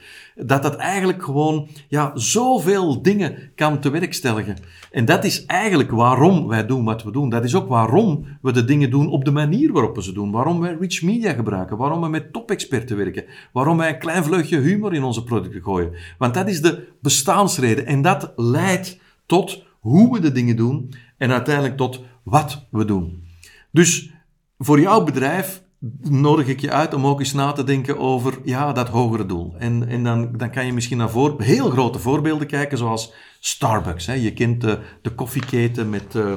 Dat 0.46 0.64
dat 0.64 0.76
eigenlijk 0.76 1.24
gewoon, 1.24 1.68
ja, 1.88 2.12
zoveel 2.14 3.02
dingen 3.02 3.52
kan 3.56 3.80
tewerkstelligen. 3.80 4.58
En 4.92 5.06
dat 5.06 5.24
is 5.24 5.46
eigenlijk 5.46 5.92
waarom 5.92 6.48
wij 6.48 6.66
doen 6.66 6.86
wat 6.86 7.04
we 7.04 7.12
doen. 7.12 7.30
Dat 7.30 7.44
is 7.44 7.56
ook 7.56 7.68
waarom 7.68 8.26
we 8.42 8.52
de 8.52 8.66
dingen 8.66 8.90
doen 8.90 9.10
op 9.10 9.26
de 9.26 9.32
manier 9.32 9.72
waarop 9.72 9.96
we 9.96 10.04
ze 10.04 10.12
doen. 10.12 10.32
Waarom 10.32 10.60
wij 10.60 10.78
rich 10.80 11.02
media 11.02 11.34
gebruiken. 11.34 11.78
Waarom 11.78 12.02
we 12.02 12.08
met 12.10 12.34
top-experten 12.34 12.98
werken. 12.98 13.26
Waarom 13.54 13.78
wij 13.78 13.90
een 13.90 14.00
klein 14.00 14.24
vleugje 14.24 14.60
humor 14.60 14.94
in 14.94 15.04
onze 15.04 15.24
producten 15.24 15.62
gooien. 15.62 15.94
Want 16.18 16.34
dat 16.34 16.48
is 16.48 16.62
de 16.62 16.88
bestaansreden. 17.02 17.86
En 17.86 18.02
dat 18.02 18.34
leidt 18.36 19.00
tot 19.26 19.64
hoe 19.80 20.14
we 20.14 20.20
de 20.20 20.32
dingen 20.32 20.56
doen. 20.56 20.94
En 21.18 21.32
uiteindelijk 21.32 21.78
tot 21.78 22.02
wat 22.24 22.68
we 22.72 22.86
doen. 22.86 23.24
Dus 23.72 24.12
voor 24.58 24.80
jouw 24.80 25.04
bedrijf 25.04 25.66
nodig 26.02 26.48
ik 26.48 26.60
je 26.60 26.72
uit 26.72 26.94
om 26.94 27.06
ook 27.06 27.20
eens 27.20 27.34
na 27.34 27.52
te 27.52 27.64
denken 27.64 27.98
over 27.98 28.40
ja, 28.44 28.74
dat 28.74 28.90
hogere 28.90 29.26
doel. 29.26 29.54
En, 29.58 29.88
en 29.88 30.04
dan, 30.04 30.38
dan 30.38 30.52
kan 30.52 30.66
je 30.66 30.74
misschien 30.74 30.98
naar 30.98 31.10
voor, 31.10 31.42
heel 31.42 31.70
grote 31.70 32.00
voorbeelden 32.00 32.48
kijken, 32.48 32.78
zoals 32.78 33.14
Starbucks. 33.40 34.06
Hè. 34.06 34.14
Je 34.14 34.34
kent 34.34 34.62
de, 34.62 34.80
de 35.02 35.16
koffieketen 35.16 35.90
met 35.90 36.16
uh, 36.16 36.34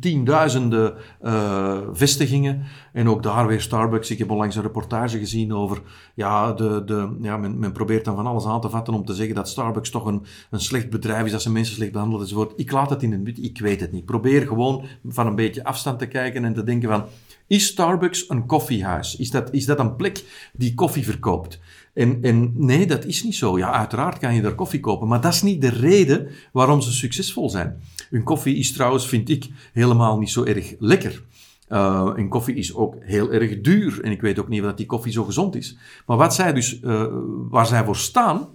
tienduizenden 0.00 0.94
uh, 1.22 1.78
vestigingen. 1.92 2.62
En 2.92 3.08
ook 3.08 3.22
daar 3.22 3.46
weer 3.46 3.60
Starbucks. 3.60 4.10
Ik 4.10 4.18
heb 4.18 4.30
onlangs 4.30 4.56
een 4.56 4.62
reportage 4.62 5.18
gezien 5.18 5.54
over. 5.54 5.82
Ja, 6.14 6.52
de, 6.52 6.82
de, 6.84 7.16
ja 7.20 7.36
men, 7.36 7.58
men 7.58 7.72
probeert 7.72 8.04
dan 8.04 8.16
van 8.16 8.26
alles 8.26 8.46
aan 8.46 8.60
te 8.60 8.70
vatten 8.70 8.94
om 8.94 9.04
te 9.04 9.14
zeggen 9.14 9.34
dat 9.34 9.48
Starbucks 9.48 9.90
toch 9.90 10.06
een, 10.06 10.24
een 10.50 10.60
slecht 10.60 10.90
bedrijf 10.90 11.24
is, 11.24 11.32
dat 11.32 11.42
ze 11.42 11.52
mensen 11.52 11.74
slecht 11.74 11.92
behandelen 11.92 12.22
enzovoort. 12.22 12.52
Ik 12.56 12.72
laat 12.72 12.90
het 12.90 13.02
in 13.02 13.12
het 13.12 13.22
midden, 13.22 13.44
ik 13.44 13.58
weet 13.58 13.80
het 13.80 13.92
niet. 13.92 14.04
Probeer 14.04 14.46
gewoon 14.46 14.84
van 15.04 15.26
een 15.26 15.34
beetje 15.34 15.64
afstand 15.64 15.98
te 15.98 16.06
kijken 16.06 16.44
en 16.44 16.54
te 16.54 16.64
denken 16.64 16.88
van. 16.88 17.04
Is 17.50 17.66
Starbucks 17.66 18.24
een 18.28 18.46
koffiehuis? 18.46 19.16
Is 19.16 19.30
dat, 19.30 19.52
is 19.52 19.66
dat 19.66 19.78
een 19.78 19.96
plek 19.96 20.24
die 20.52 20.74
koffie 20.74 21.04
verkoopt? 21.04 21.60
En, 21.94 22.18
en 22.22 22.52
nee, 22.54 22.86
dat 22.86 23.04
is 23.04 23.22
niet 23.22 23.34
zo. 23.34 23.58
Ja, 23.58 23.72
uiteraard 23.72 24.18
kan 24.18 24.34
je 24.34 24.42
daar 24.42 24.54
koffie 24.54 24.80
kopen, 24.80 25.08
maar 25.08 25.20
dat 25.20 25.32
is 25.32 25.42
niet 25.42 25.60
de 25.60 25.68
reden 25.68 26.28
waarom 26.52 26.80
ze 26.80 26.92
succesvol 26.92 27.50
zijn. 27.50 27.80
Hun 28.10 28.22
koffie 28.22 28.56
is 28.56 28.72
trouwens, 28.72 29.08
vind 29.08 29.28
ik, 29.28 29.48
helemaal 29.72 30.18
niet 30.18 30.30
zo 30.30 30.44
erg 30.44 30.74
lekker. 30.78 31.22
Uh, 31.68 32.12
en 32.16 32.28
koffie 32.28 32.54
is 32.54 32.74
ook 32.74 32.96
heel 33.00 33.32
erg 33.32 33.60
duur. 33.60 34.00
En 34.02 34.10
ik 34.10 34.20
weet 34.20 34.38
ook 34.38 34.48
niet 34.48 34.62
of 34.62 34.74
die 34.74 34.86
koffie 34.86 35.12
zo 35.12 35.24
gezond 35.24 35.56
is. 35.56 35.76
Maar 36.06 36.16
wat 36.16 36.34
zij 36.34 36.52
dus, 36.52 36.80
uh, 36.80 37.06
waar 37.48 37.66
zij 37.66 37.84
voor 37.84 37.96
staan, 37.96 38.48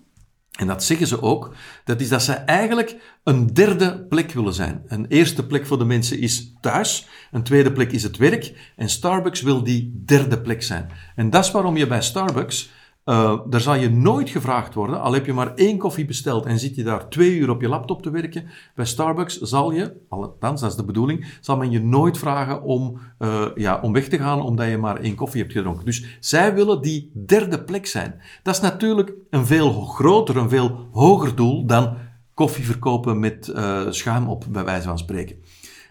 en 0.55 0.67
dat 0.67 0.83
zeggen 0.83 1.07
ze 1.07 1.21
ook, 1.21 1.53
dat 1.83 2.01
is 2.01 2.09
dat 2.09 2.23
zij 2.23 2.43
eigenlijk 2.45 2.95
een 3.23 3.53
derde 3.53 4.05
plek 4.09 4.31
willen 4.31 4.53
zijn. 4.53 4.83
Een 4.87 5.05
eerste 5.07 5.45
plek 5.45 5.65
voor 5.65 5.77
de 5.77 5.85
mensen 5.85 6.19
is 6.19 6.53
thuis, 6.61 7.07
een 7.31 7.43
tweede 7.43 7.71
plek 7.71 7.91
is 7.91 8.03
het 8.03 8.17
werk, 8.17 8.71
en 8.75 8.89
Starbucks 8.89 9.41
wil 9.41 9.63
die 9.63 10.01
derde 10.05 10.41
plek 10.41 10.63
zijn. 10.63 10.89
En 11.15 11.29
dat 11.29 11.45
is 11.45 11.51
waarom 11.51 11.77
je 11.77 11.87
bij 11.87 12.01
Starbucks 12.01 12.69
uh, 13.05 13.39
daar 13.49 13.61
zal 13.61 13.75
je 13.75 13.89
nooit 13.89 14.29
gevraagd 14.29 14.73
worden, 14.73 15.01
al 15.01 15.13
heb 15.13 15.25
je 15.25 15.33
maar 15.33 15.53
één 15.55 15.77
koffie 15.77 16.05
besteld 16.05 16.45
en 16.45 16.59
zit 16.59 16.75
je 16.75 16.83
daar 16.83 17.09
twee 17.09 17.37
uur 17.37 17.49
op 17.49 17.61
je 17.61 17.67
laptop 17.67 18.01
te 18.01 18.09
werken. 18.09 18.45
Bij 18.75 18.85
Starbucks 18.85 19.39
zal 19.39 19.71
je, 19.71 19.93
althans 20.09 20.61
dat 20.61 20.69
is 20.69 20.75
de 20.75 20.85
bedoeling, 20.85 21.37
zal 21.41 21.57
men 21.57 21.71
je 21.71 21.81
nooit 21.81 22.17
vragen 22.17 22.61
om, 22.61 22.99
uh, 23.19 23.45
ja, 23.55 23.79
om 23.81 23.93
weg 23.93 24.07
te 24.07 24.17
gaan 24.17 24.41
omdat 24.41 24.67
je 24.67 24.77
maar 24.77 24.99
één 24.99 25.15
koffie 25.15 25.41
hebt 25.41 25.53
gedronken. 25.53 25.85
Dus 25.85 26.17
zij 26.19 26.53
willen 26.53 26.81
die 26.81 27.11
derde 27.13 27.63
plek 27.63 27.85
zijn. 27.85 28.21
Dat 28.43 28.55
is 28.55 28.61
natuurlijk 28.61 29.13
een 29.29 29.45
veel 29.45 29.71
groter, 29.71 30.37
een 30.37 30.49
veel 30.49 30.87
hoger 30.91 31.35
doel 31.35 31.65
dan 31.65 31.97
koffie 32.33 32.65
verkopen 32.65 33.19
met 33.19 33.51
uh, 33.55 33.81
schuim 33.89 34.29
op, 34.29 34.45
bij 34.49 34.63
wijze 34.63 34.87
van 34.87 34.97
spreken. 34.97 35.35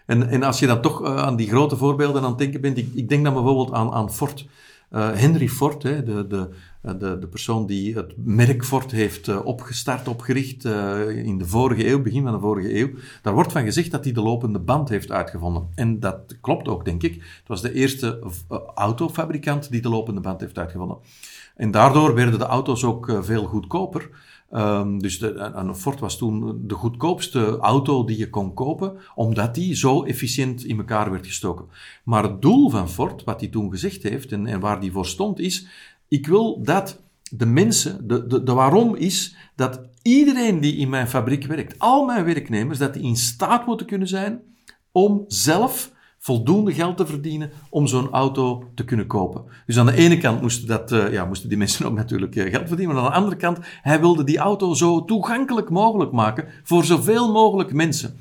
En, 0.05 0.29
en 0.29 0.43
als 0.43 0.59
je 0.59 0.67
dan 0.67 0.81
toch 0.81 1.03
aan 1.03 1.35
die 1.35 1.47
grote 1.47 1.77
voorbeelden 1.77 2.21
aan 2.21 2.29
het 2.29 2.37
denken 2.37 2.61
bent, 2.61 2.77
ik, 2.77 2.89
ik 2.93 3.09
denk 3.09 3.23
dan 3.23 3.33
bijvoorbeeld 3.33 3.71
aan, 3.71 3.91
aan 3.91 4.11
Ford. 4.11 4.47
Uh, 4.91 5.11
Henry 5.11 5.47
Ford, 5.47 5.83
hè, 5.83 6.03
de, 6.03 6.27
de, 6.27 6.49
de, 6.81 7.17
de 7.19 7.27
persoon 7.27 7.65
die 7.65 7.95
het 7.95 8.13
merk 8.17 8.65
Ford 8.65 8.91
heeft 8.91 9.27
uh, 9.27 9.45
opgestart, 9.45 10.07
opgericht 10.07 10.65
in 11.05 11.37
de 11.37 11.45
vorige 11.45 11.87
eeuw, 11.87 12.01
begin 12.01 12.23
van 12.23 12.31
de 12.31 12.39
vorige 12.39 12.79
eeuw, 12.79 12.89
daar 13.21 13.33
wordt 13.33 13.51
van 13.51 13.63
gezegd 13.63 13.91
dat 13.91 14.03
hij 14.03 14.13
de 14.13 14.21
lopende 14.21 14.59
band 14.59 14.89
heeft 14.89 15.11
uitgevonden. 15.11 15.67
En 15.75 15.99
dat 15.99 16.37
klopt 16.41 16.67
ook, 16.67 16.85
denk 16.85 17.03
ik. 17.03 17.13
Het 17.13 17.47
was 17.47 17.61
de 17.61 17.73
eerste 17.73 18.19
autofabrikant 18.75 19.71
die 19.71 19.81
de 19.81 19.89
lopende 19.89 20.21
band 20.21 20.39
heeft 20.39 20.57
uitgevonden. 20.57 20.97
En 21.55 21.71
daardoor 21.71 22.15
werden 22.15 22.39
de 22.39 22.45
auto's 22.45 22.83
ook 22.83 23.17
veel 23.21 23.45
goedkoper. 23.45 24.09
Um, 24.55 25.01
dus 25.01 25.19
de, 25.19 25.71
Ford 25.75 25.99
was 25.99 26.17
toen 26.17 26.61
de 26.67 26.73
goedkoopste 26.73 27.57
auto 27.57 28.05
die 28.05 28.17
je 28.17 28.29
kon 28.29 28.53
kopen, 28.53 28.97
omdat 29.15 29.55
die 29.55 29.75
zo 29.75 30.03
efficiënt 30.03 30.63
in 30.63 30.77
elkaar 30.77 31.11
werd 31.11 31.27
gestoken. 31.27 31.65
Maar 32.03 32.23
het 32.23 32.41
doel 32.41 32.69
van 32.69 32.89
Ford, 32.89 33.23
wat 33.23 33.39
hij 33.39 33.49
toen 33.49 33.71
gezegd 33.71 34.03
heeft 34.03 34.31
en, 34.31 34.59
waar 34.59 34.79
hij 34.79 34.91
voor 34.91 35.05
stond, 35.05 35.39
is: 35.39 35.67
ik 36.07 36.27
wil 36.27 36.63
dat 36.63 37.01
de 37.31 37.45
mensen, 37.45 38.07
de, 38.07 38.27
de, 38.27 38.43
de 38.43 38.53
waarom 38.53 38.95
is 38.95 39.35
dat 39.55 39.81
iedereen 40.01 40.59
die 40.59 40.75
in 40.75 40.89
mijn 40.89 41.07
fabriek 41.07 41.45
werkt, 41.45 41.79
al 41.79 42.05
mijn 42.05 42.25
werknemers, 42.25 42.77
dat 42.79 42.93
die 42.93 43.03
in 43.03 43.15
staat 43.15 43.65
moeten 43.65 43.85
kunnen 43.85 44.07
zijn 44.07 44.41
om 44.91 45.23
zelf 45.27 45.91
voldoende 46.25 46.73
geld 46.73 46.97
te 46.97 47.05
verdienen 47.05 47.51
om 47.69 47.87
zo'n 47.87 48.09
auto 48.11 48.63
te 48.75 48.85
kunnen 48.85 49.07
kopen. 49.07 49.43
Dus 49.65 49.79
aan 49.79 49.85
de 49.85 49.95
ene 49.95 50.17
kant 50.17 50.41
moesten, 50.41 50.67
dat, 50.67 50.91
uh, 50.91 51.11
ja, 51.11 51.25
moesten 51.25 51.49
die 51.49 51.57
mensen 51.57 51.85
ook 51.87 51.95
natuurlijk 51.95 52.35
uh, 52.35 52.51
geld 52.51 52.67
verdienen, 52.67 52.95
maar 52.95 53.03
aan 53.03 53.11
de 53.11 53.17
andere 53.17 53.35
kant, 53.35 53.59
hij 53.81 53.99
wilde 53.99 54.23
die 54.23 54.37
auto 54.37 54.73
zo 54.73 55.05
toegankelijk 55.05 55.69
mogelijk 55.69 56.11
maken 56.11 56.47
voor 56.63 56.83
zoveel 56.83 57.31
mogelijk 57.31 57.73
mensen. 57.73 58.17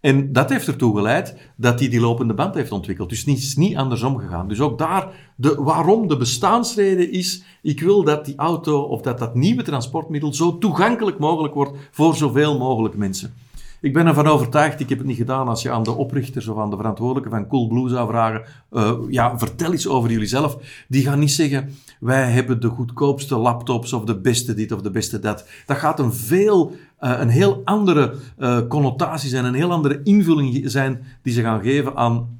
En 0.00 0.32
dat 0.32 0.50
heeft 0.50 0.66
ertoe 0.66 0.96
geleid 0.96 1.36
dat 1.56 1.78
hij 1.78 1.88
die 1.88 2.00
lopende 2.00 2.34
band 2.34 2.54
heeft 2.54 2.72
ontwikkeld. 2.72 3.08
Dus 3.08 3.24
het 3.24 3.36
is 3.36 3.56
niet 3.56 3.76
andersom 3.76 4.18
gegaan. 4.18 4.48
Dus 4.48 4.60
ook 4.60 4.78
daar, 4.78 5.08
de, 5.36 5.54
waarom 5.54 6.08
de 6.08 6.16
bestaansreden 6.16 7.12
is, 7.12 7.42
ik 7.62 7.80
wil 7.80 8.04
dat 8.04 8.24
die 8.24 8.36
auto 8.36 8.80
of 8.80 9.00
dat 9.00 9.18
dat 9.18 9.34
nieuwe 9.34 9.62
transportmiddel 9.62 10.34
zo 10.34 10.58
toegankelijk 10.58 11.18
mogelijk 11.18 11.54
wordt 11.54 11.78
voor 11.90 12.16
zoveel 12.16 12.58
mogelijk 12.58 12.96
mensen. 12.96 13.34
Ik 13.86 13.92
ben 13.92 14.06
ervan 14.06 14.26
overtuigd, 14.26 14.80
ik 14.80 14.88
heb 14.88 14.98
het 14.98 15.06
niet 15.06 15.16
gedaan, 15.16 15.48
als 15.48 15.62
je 15.62 15.70
aan 15.70 15.82
de 15.82 15.92
oprichters 15.92 16.48
of 16.48 16.58
aan 16.58 16.70
de 16.70 16.76
verantwoordelijken 16.76 17.30
van 17.30 17.46
Coolblue 17.46 17.88
zou 17.88 18.08
vragen, 18.08 18.42
uh, 18.72 18.92
ja, 19.08 19.38
vertel 19.38 19.72
eens 19.72 19.88
over 19.88 20.10
jullie 20.10 20.26
zelf. 20.26 20.58
Die 20.88 21.02
gaan 21.02 21.18
niet 21.18 21.32
zeggen, 21.32 21.74
wij 22.00 22.30
hebben 22.30 22.60
de 22.60 22.68
goedkoopste 22.68 23.36
laptops 23.36 23.92
of 23.92 24.04
de 24.04 24.20
beste 24.20 24.54
dit 24.54 24.72
of 24.72 24.80
de 24.80 24.90
beste 24.90 25.18
dat. 25.18 25.48
Dat 25.66 25.76
gaat 25.76 25.98
een 25.98 26.12
veel, 26.12 26.70
uh, 27.00 27.18
een 27.18 27.28
heel 27.28 27.60
andere 27.64 28.14
uh, 28.38 28.58
connotatie 28.68 29.28
zijn, 29.28 29.44
een 29.44 29.54
heel 29.54 29.72
andere 29.72 30.00
invulling 30.02 30.70
zijn 30.70 31.02
die 31.22 31.32
ze 31.32 31.42
gaan 31.42 31.62
geven 31.62 31.96
aan 31.96 32.38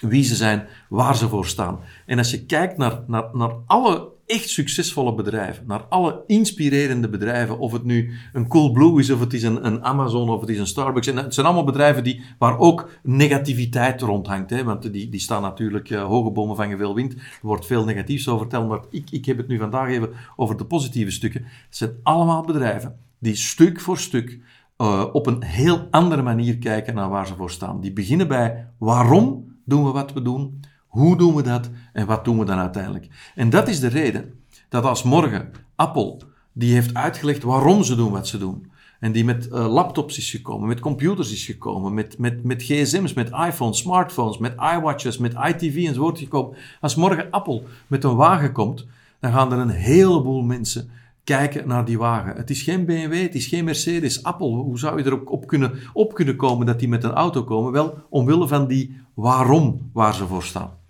wie 0.00 0.24
ze 0.24 0.34
zijn, 0.34 0.66
waar 0.88 1.16
ze 1.16 1.28
voor 1.28 1.46
staan. 1.46 1.78
En 2.06 2.18
als 2.18 2.30
je 2.30 2.44
kijkt 2.44 2.76
naar, 2.76 3.00
naar, 3.06 3.24
naar 3.32 3.52
alle 3.66 4.08
echt 4.26 4.48
succesvolle 4.48 5.14
bedrijven, 5.14 5.64
naar 5.66 5.84
alle 5.84 6.24
inspirerende 6.26 7.08
bedrijven, 7.08 7.58
of 7.58 7.72
het 7.72 7.84
nu 7.84 8.12
een 8.32 8.48
Coolblue 8.48 8.98
is, 8.98 9.10
of 9.10 9.20
het 9.20 9.32
is 9.32 9.42
een, 9.42 9.66
een, 9.66 9.84
Amazon, 9.84 10.28
of 10.28 10.40
het 10.40 10.50
is 10.50 10.58
een 10.58 10.66
Starbucks. 10.66 11.06
En 11.06 11.16
het 11.16 11.34
zijn 11.34 11.46
allemaal 11.46 11.64
bedrijven 11.64 12.04
die, 12.04 12.22
waar 12.38 12.58
ook 12.58 12.90
negativiteit 13.02 14.00
rondhangt. 14.00 14.50
Hè, 14.50 14.64
want 14.64 14.92
die, 14.92 15.08
die 15.08 15.20
staan 15.20 15.42
natuurlijk, 15.42 15.90
uh, 15.90 16.04
hoge 16.04 16.30
bomen 16.30 16.56
vangen 16.56 16.78
veel 16.78 16.94
wind. 16.94 17.12
Er 17.12 17.20
wordt 17.42 17.66
veel 17.66 17.84
negatiefs 17.84 18.28
over 18.28 18.40
verteld, 18.40 18.68
maar 18.68 18.80
ik, 18.90 19.10
ik 19.10 19.24
heb 19.24 19.36
het 19.36 19.48
nu 19.48 19.58
vandaag 19.58 19.88
even 19.88 20.10
over 20.36 20.56
de 20.56 20.64
positieve 20.64 21.10
stukken. 21.10 21.42
Het 21.42 21.76
zijn 21.76 21.90
allemaal 22.02 22.42
bedrijven 22.42 22.96
die 23.18 23.36
stuk 23.36 23.80
voor 23.80 23.98
stuk 23.98 24.40
uh, 24.78 25.04
op 25.12 25.26
een 25.26 25.42
heel 25.42 25.86
andere 25.90 26.22
manier 26.22 26.58
kijken 26.58 26.94
naar 26.94 27.08
waar 27.08 27.26
ze 27.26 27.34
voor 27.34 27.50
staan. 27.50 27.80
Die 27.80 27.92
beginnen 27.92 28.28
bij 28.28 28.68
waarom 28.78 29.54
doen 29.64 29.84
we 29.84 29.90
wat 29.90 30.12
we 30.12 30.22
doen? 30.22 30.60
Hoe 30.96 31.16
doen 31.16 31.34
we 31.34 31.42
dat 31.42 31.70
en 31.92 32.06
wat 32.06 32.24
doen 32.24 32.38
we 32.38 32.44
dan 32.44 32.58
uiteindelijk? 32.58 33.08
En 33.34 33.50
dat 33.50 33.68
is 33.68 33.80
de 33.80 33.88
reden 33.88 34.34
dat 34.68 34.84
als 34.84 35.02
morgen 35.02 35.50
Apple, 35.74 36.16
die 36.52 36.72
heeft 36.72 36.94
uitgelegd 36.94 37.42
waarom 37.42 37.82
ze 37.82 37.94
doen 37.94 38.12
wat 38.12 38.28
ze 38.28 38.38
doen, 38.38 38.70
en 39.00 39.12
die 39.12 39.24
met 39.24 39.46
uh, 39.46 39.72
laptops 39.72 40.18
is 40.18 40.30
gekomen, 40.30 40.68
met 40.68 40.80
computers 40.80 41.32
is 41.32 41.44
gekomen, 41.44 41.94
met, 41.94 42.18
met, 42.18 42.44
met 42.44 42.62
gsm's, 42.62 43.12
met 43.12 43.28
iPhones, 43.28 43.78
smartphones, 43.78 44.38
met 44.38 44.54
iWatches, 44.76 45.18
met 45.18 45.32
iTV 45.32 45.86
enzovoort 45.86 46.18
gekomen. 46.18 46.56
Als 46.80 46.94
morgen 46.94 47.30
Apple 47.30 47.62
met 47.86 48.04
een 48.04 48.16
wagen 48.16 48.52
komt, 48.52 48.86
dan 49.20 49.32
gaan 49.32 49.52
er 49.52 49.58
een 49.58 49.68
heleboel 49.68 50.42
mensen 50.42 50.90
kijken 51.24 51.68
naar 51.68 51.84
die 51.84 51.98
wagen. 51.98 52.36
Het 52.36 52.50
is 52.50 52.62
geen 52.62 52.84
BMW, 52.84 53.22
het 53.22 53.34
is 53.34 53.46
geen 53.46 53.64
Mercedes, 53.64 54.22
Apple. 54.22 54.48
Hoe 54.48 54.78
zou 54.78 54.98
je 54.98 55.06
erop 55.06 55.28
op 55.28 55.46
kunnen, 55.46 55.72
op 55.92 56.14
kunnen 56.14 56.36
komen 56.36 56.66
dat 56.66 56.78
die 56.78 56.88
met 56.88 57.04
een 57.04 57.12
auto 57.12 57.44
komen? 57.44 57.72
Wel, 57.72 57.98
omwille 58.08 58.48
van 58.48 58.66
die 58.66 58.96
waarom 59.14 59.90
waar 59.92 60.14
ze 60.14 60.26
voor 60.26 60.42
staan. 60.42 60.84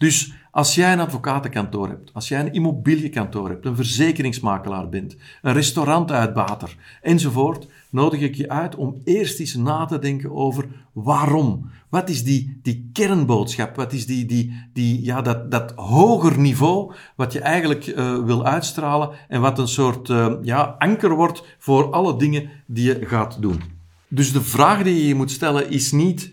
Dus 0.00 0.32
als 0.50 0.74
jij 0.74 0.92
een 0.92 1.00
advocatenkantoor 1.00 1.88
hebt, 1.88 2.10
als 2.14 2.28
jij 2.28 2.40
een 2.40 2.52
immobiliënkantoor 2.52 3.48
hebt, 3.48 3.66
een 3.66 3.76
verzekeringsmakelaar 3.76 4.88
bent, 4.88 5.16
een 5.42 5.52
restaurantuitbater 5.52 6.76
enzovoort, 7.02 7.66
nodig 7.90 8.20
ik 8.20 8.34
je 8.34 8.48
uit 8.48 8.74
om 8.74 9.00
eerst 9.04 9.40
eens 9.40 9.54
na 9.54 9.84
te 9.84 9.98
denken 9.98 10.32
over 10.32 10.66
waarom. 10.92 11.70
Wat 11.88 12.08
is 12.08 12.24
die, 12.24 12.58
die 12.62 12.90
kernboodschap? 12.92 13.76
Wat 13.76 13.92
is 13.92 14.06
die, 14.06 14.26
die, 14.26 14.68
die, 14.72 15.04
ja, 15.04 15.22
dat, 15.22 15.50
dat 15.50 15.72
hoger 15.76 16.38
niveau 16.38 16.92
wat 17.14 17.32
je 17.32 17.40
eigenlijk 17.40 17.86
uh, 17.86 18.24
wil 18.24 18.44
uitstralen 18.44 19.10
en 19.28 19.40
wat 19.40 19.58
een 19.58 19.68
soort 19.68 20.08
uh, 20.08 20.32
ja, 20.42 20.74
anker 20.78 21.14
wordt 21.14 21.44
voor 21.58 21.92
alle 21.92 22.18
dingen 22.18 22.50
die 22.66 22.84
je 22.84 23.06
gaat 23.06 23.42
doen. 23.42 23.62
Dus 24.08 24.32
de 24.32 24.42
vraag 24.42 24.82
die 24.82 24.94
je 24.94 25.06
je 25.06 25.14
moet 25.14 25.30
stellen 25.30 25.70
is 25.70 25.92
niet 25.92 26.32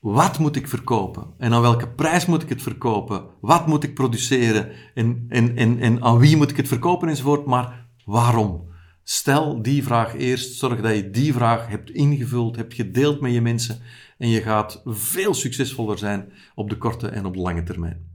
wat 0.00 0.38
moet 0.38 0.56
ik 0.56 0.68
verkopen? 0.68 1.26
En 1.38 1.52
aan 1.52 1.60
welke 1.60 1.88
prijs 1.88 2.26
moet 2.26 2.42
ik 2.42 2.48
het 2.48 2.62
verkopen? 2.62 3.24
Wat 3.40 3.66
moet 3.66 3.84
ik 3.84 3.94
produceren? 3.94 4.70
En, 4.94 5.24
en, 5.28 5.56
en, 5.56 5.78
en 5.78 6.02
aan 6.02 6.18
wie 6.18 6.36
moet 6.36 6.50
ik 6.50 6.56
het 6.56 6.68
verkopen 6.68 7.08
enzovoort? 7.08 7.46
Maar 7.46 7.86
waarom? 8.04 8.68
Stel 9.02 9.62
die 9.62 9.82
vraag 9.82 10.14
eerst. 10.14 10.58
Zorg 10.58 10.80
dat 10.80 10.94
je 10.94 11.10
die 11.10 11.32
vraag 11.32 11.68
hebt 11.68 11.90
ingevuld, 11.90 12.56
hebt 12.56 12.74
gedeeld 12.74 13.20
met 13.20 13.32
je 13.32 13.40
mensen. 13.40 13.78
En 14.18 14.28
je 14.28 14.40
gaat 14.40 14.82
veel 14.84 15.34
succesvoller 15.34 15.98
zijn 15.98 16.32
op 16.54 16.70
de 16.70 16.76
korte 16.76 17.08
en 17.08 17.24
op 17.24 17.34
de 17.34 17.40
lange 17.40 17.62
termijn. 17.62 18.07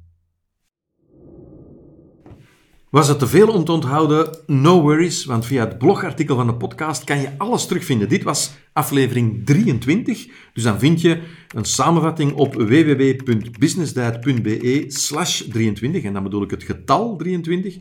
Was 2.93 3.07
het 3.07 3.19
te 3.19 3.27
veel 3.27 3.47
om 3.47 3.65
te 3.65 3.71
onthouden? 3.71 4.37
No 4.47 4.81
worries, 4.81 5.25
want 5.25 5.45
via 5.45 5.65
het 5.65 5.77
blogartikel 5.77 6.35
van 6.35 6.47
de 6.47 6.55
podcast 6.55 7.03
kan 7.03 7.19
je 7.19 7.29
alles 7.37 7.65
terugvinden. 7.65 8.09
Dit 8.09 8.23
was 8.23 8.51
aflevering 8.73 9.45
23, 9.45 10.27
dus 10.53 10.63
dan 10.63 10.79
vind 10.79 11.01
je 11.01 11.21
een 11.55 11.65
samenvatting 11.65 12.33
op 12.33 12.53
www.businessdiet.be 12.53 14.83
slash 14.87 15.41
23, 15.41 16.03
en 16.03 16.13
dan 16.13 16.23
bedoel 16.23 16.43
ik 16.43 16.51
het 16.51 16.63
getal 16.63 17.15
23. 17.15 17.77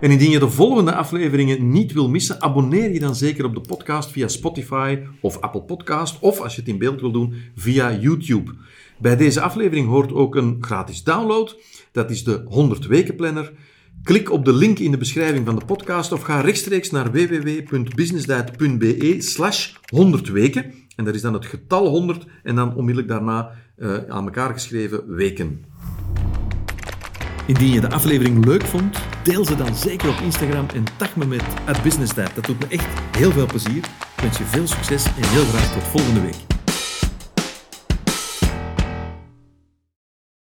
En 0.00 0.10
indien 0.10 0.30
je 0.30 0.38
de 0.38 0.50
volgende 0.50 0.94
afleveringen 0.94 1.70
niet 1.70 1.92
wil 1.92 2.08
missen, 2.08 2.42
abonneer 2.42 2.92
je 2.92 3.00
dan 3.00 3.14
zeker 3.14 3.44
op 3.44 3.54
de 3.54 3.60
podcast 3.60 4.10
via 4.10 4.28
Spotify 4.28 4.98
of 5.20 5.40
Apple 5.40 5.62
Podcast, 5.62 6.18
of 6.20 6.40
als 6.40 6.54
je 6.54 6.60
het 6.60 6.70
in 6.70 6.78
beeld 6.78 7.00
wil 7.00 7.12
doen, 7.12 7.34
via 7.56 7.98
YouTube. 7.98 8.54
Bij 8.98 9.16
deze 9.16 9.40
aflevering 9.40 9.88
hoort 9.88 10.12
ook 10.12 10.34
een 10.34 10.56
gratis 10.60 11.02
download, 11.02 11.56
dat 11.92 12.10
is 12.10 12.24
de 12.24 12.42
100 12.46 12.86
weken 12.86 13.16
planner. 13.16 13.52
Klik 14.06 14.30
op 14.30 14.44
de 14.44 14.52
link 14.52 14.78
in 14.78 14.90
de 14.90 14.96
beschrijving 14.96 15.46
van 15.46 15.58
de 15.58 15.64
podcast 15.64 16.12
of 16.12 16.22
ga 16.22 16.40
rechtstreeks 16.40 16.90
naar 16.90 17.12
www.businessdiet.be 17.12 19.16
slash 19.18 19.74
100 19.86 20.28
weken. 20.28 20.74
En 20.96 21.04
daar 21.04 21.14
is 21.14 21.20
dan 21.20 21.32
het 21.32 21.46
getal 21.46 21.86
100 21.86 22.26
en 22.42 22.54
dan 22.54 22.74
onmiddellijk 22.74 23.08
daarna 23.08 23.50
uh, 23.76 23.96
aan 24.08 24.24
elkaar 24.24 24.52
geschreven 24.52 25.14
weken. 25.14 25.64
Indien 27.46 27.72
je 27.72 27.80
de 27.80 27.90
aflevering 27.90 28.44
leuk 28.44 28.64
vond, 28.64 28.98
deel 29.22 29.44
ze 29.44 29.56
dan 29.56 29.74
zeker 29.74 30.08
op 30.08 30.20
Instagram 30.22 30.66
en 30.74 30.84
tag 30.96 31.16
me 31.16 31.26
met 31.26 31.44
businessdiet. 31.82 32.34
Dat 32.34 32.44
doet 32.44 32.58
me 32.58 32.66
echt 32.68 32.86
heel 33.16 33.30
veel 33.30 33.46
plezier. 33.46 33.84
Ik 34.16 34.22
wens 34.22 34.38
je 34.38 34.44
veel 34.44 34.66
succes 34.66 35.04
en 35.04 35.28
heel 35.28 35.44
graag 35.44 35.72
tot 35.72 35.82
volgende 35.82 36.20
week. 36.20 36.55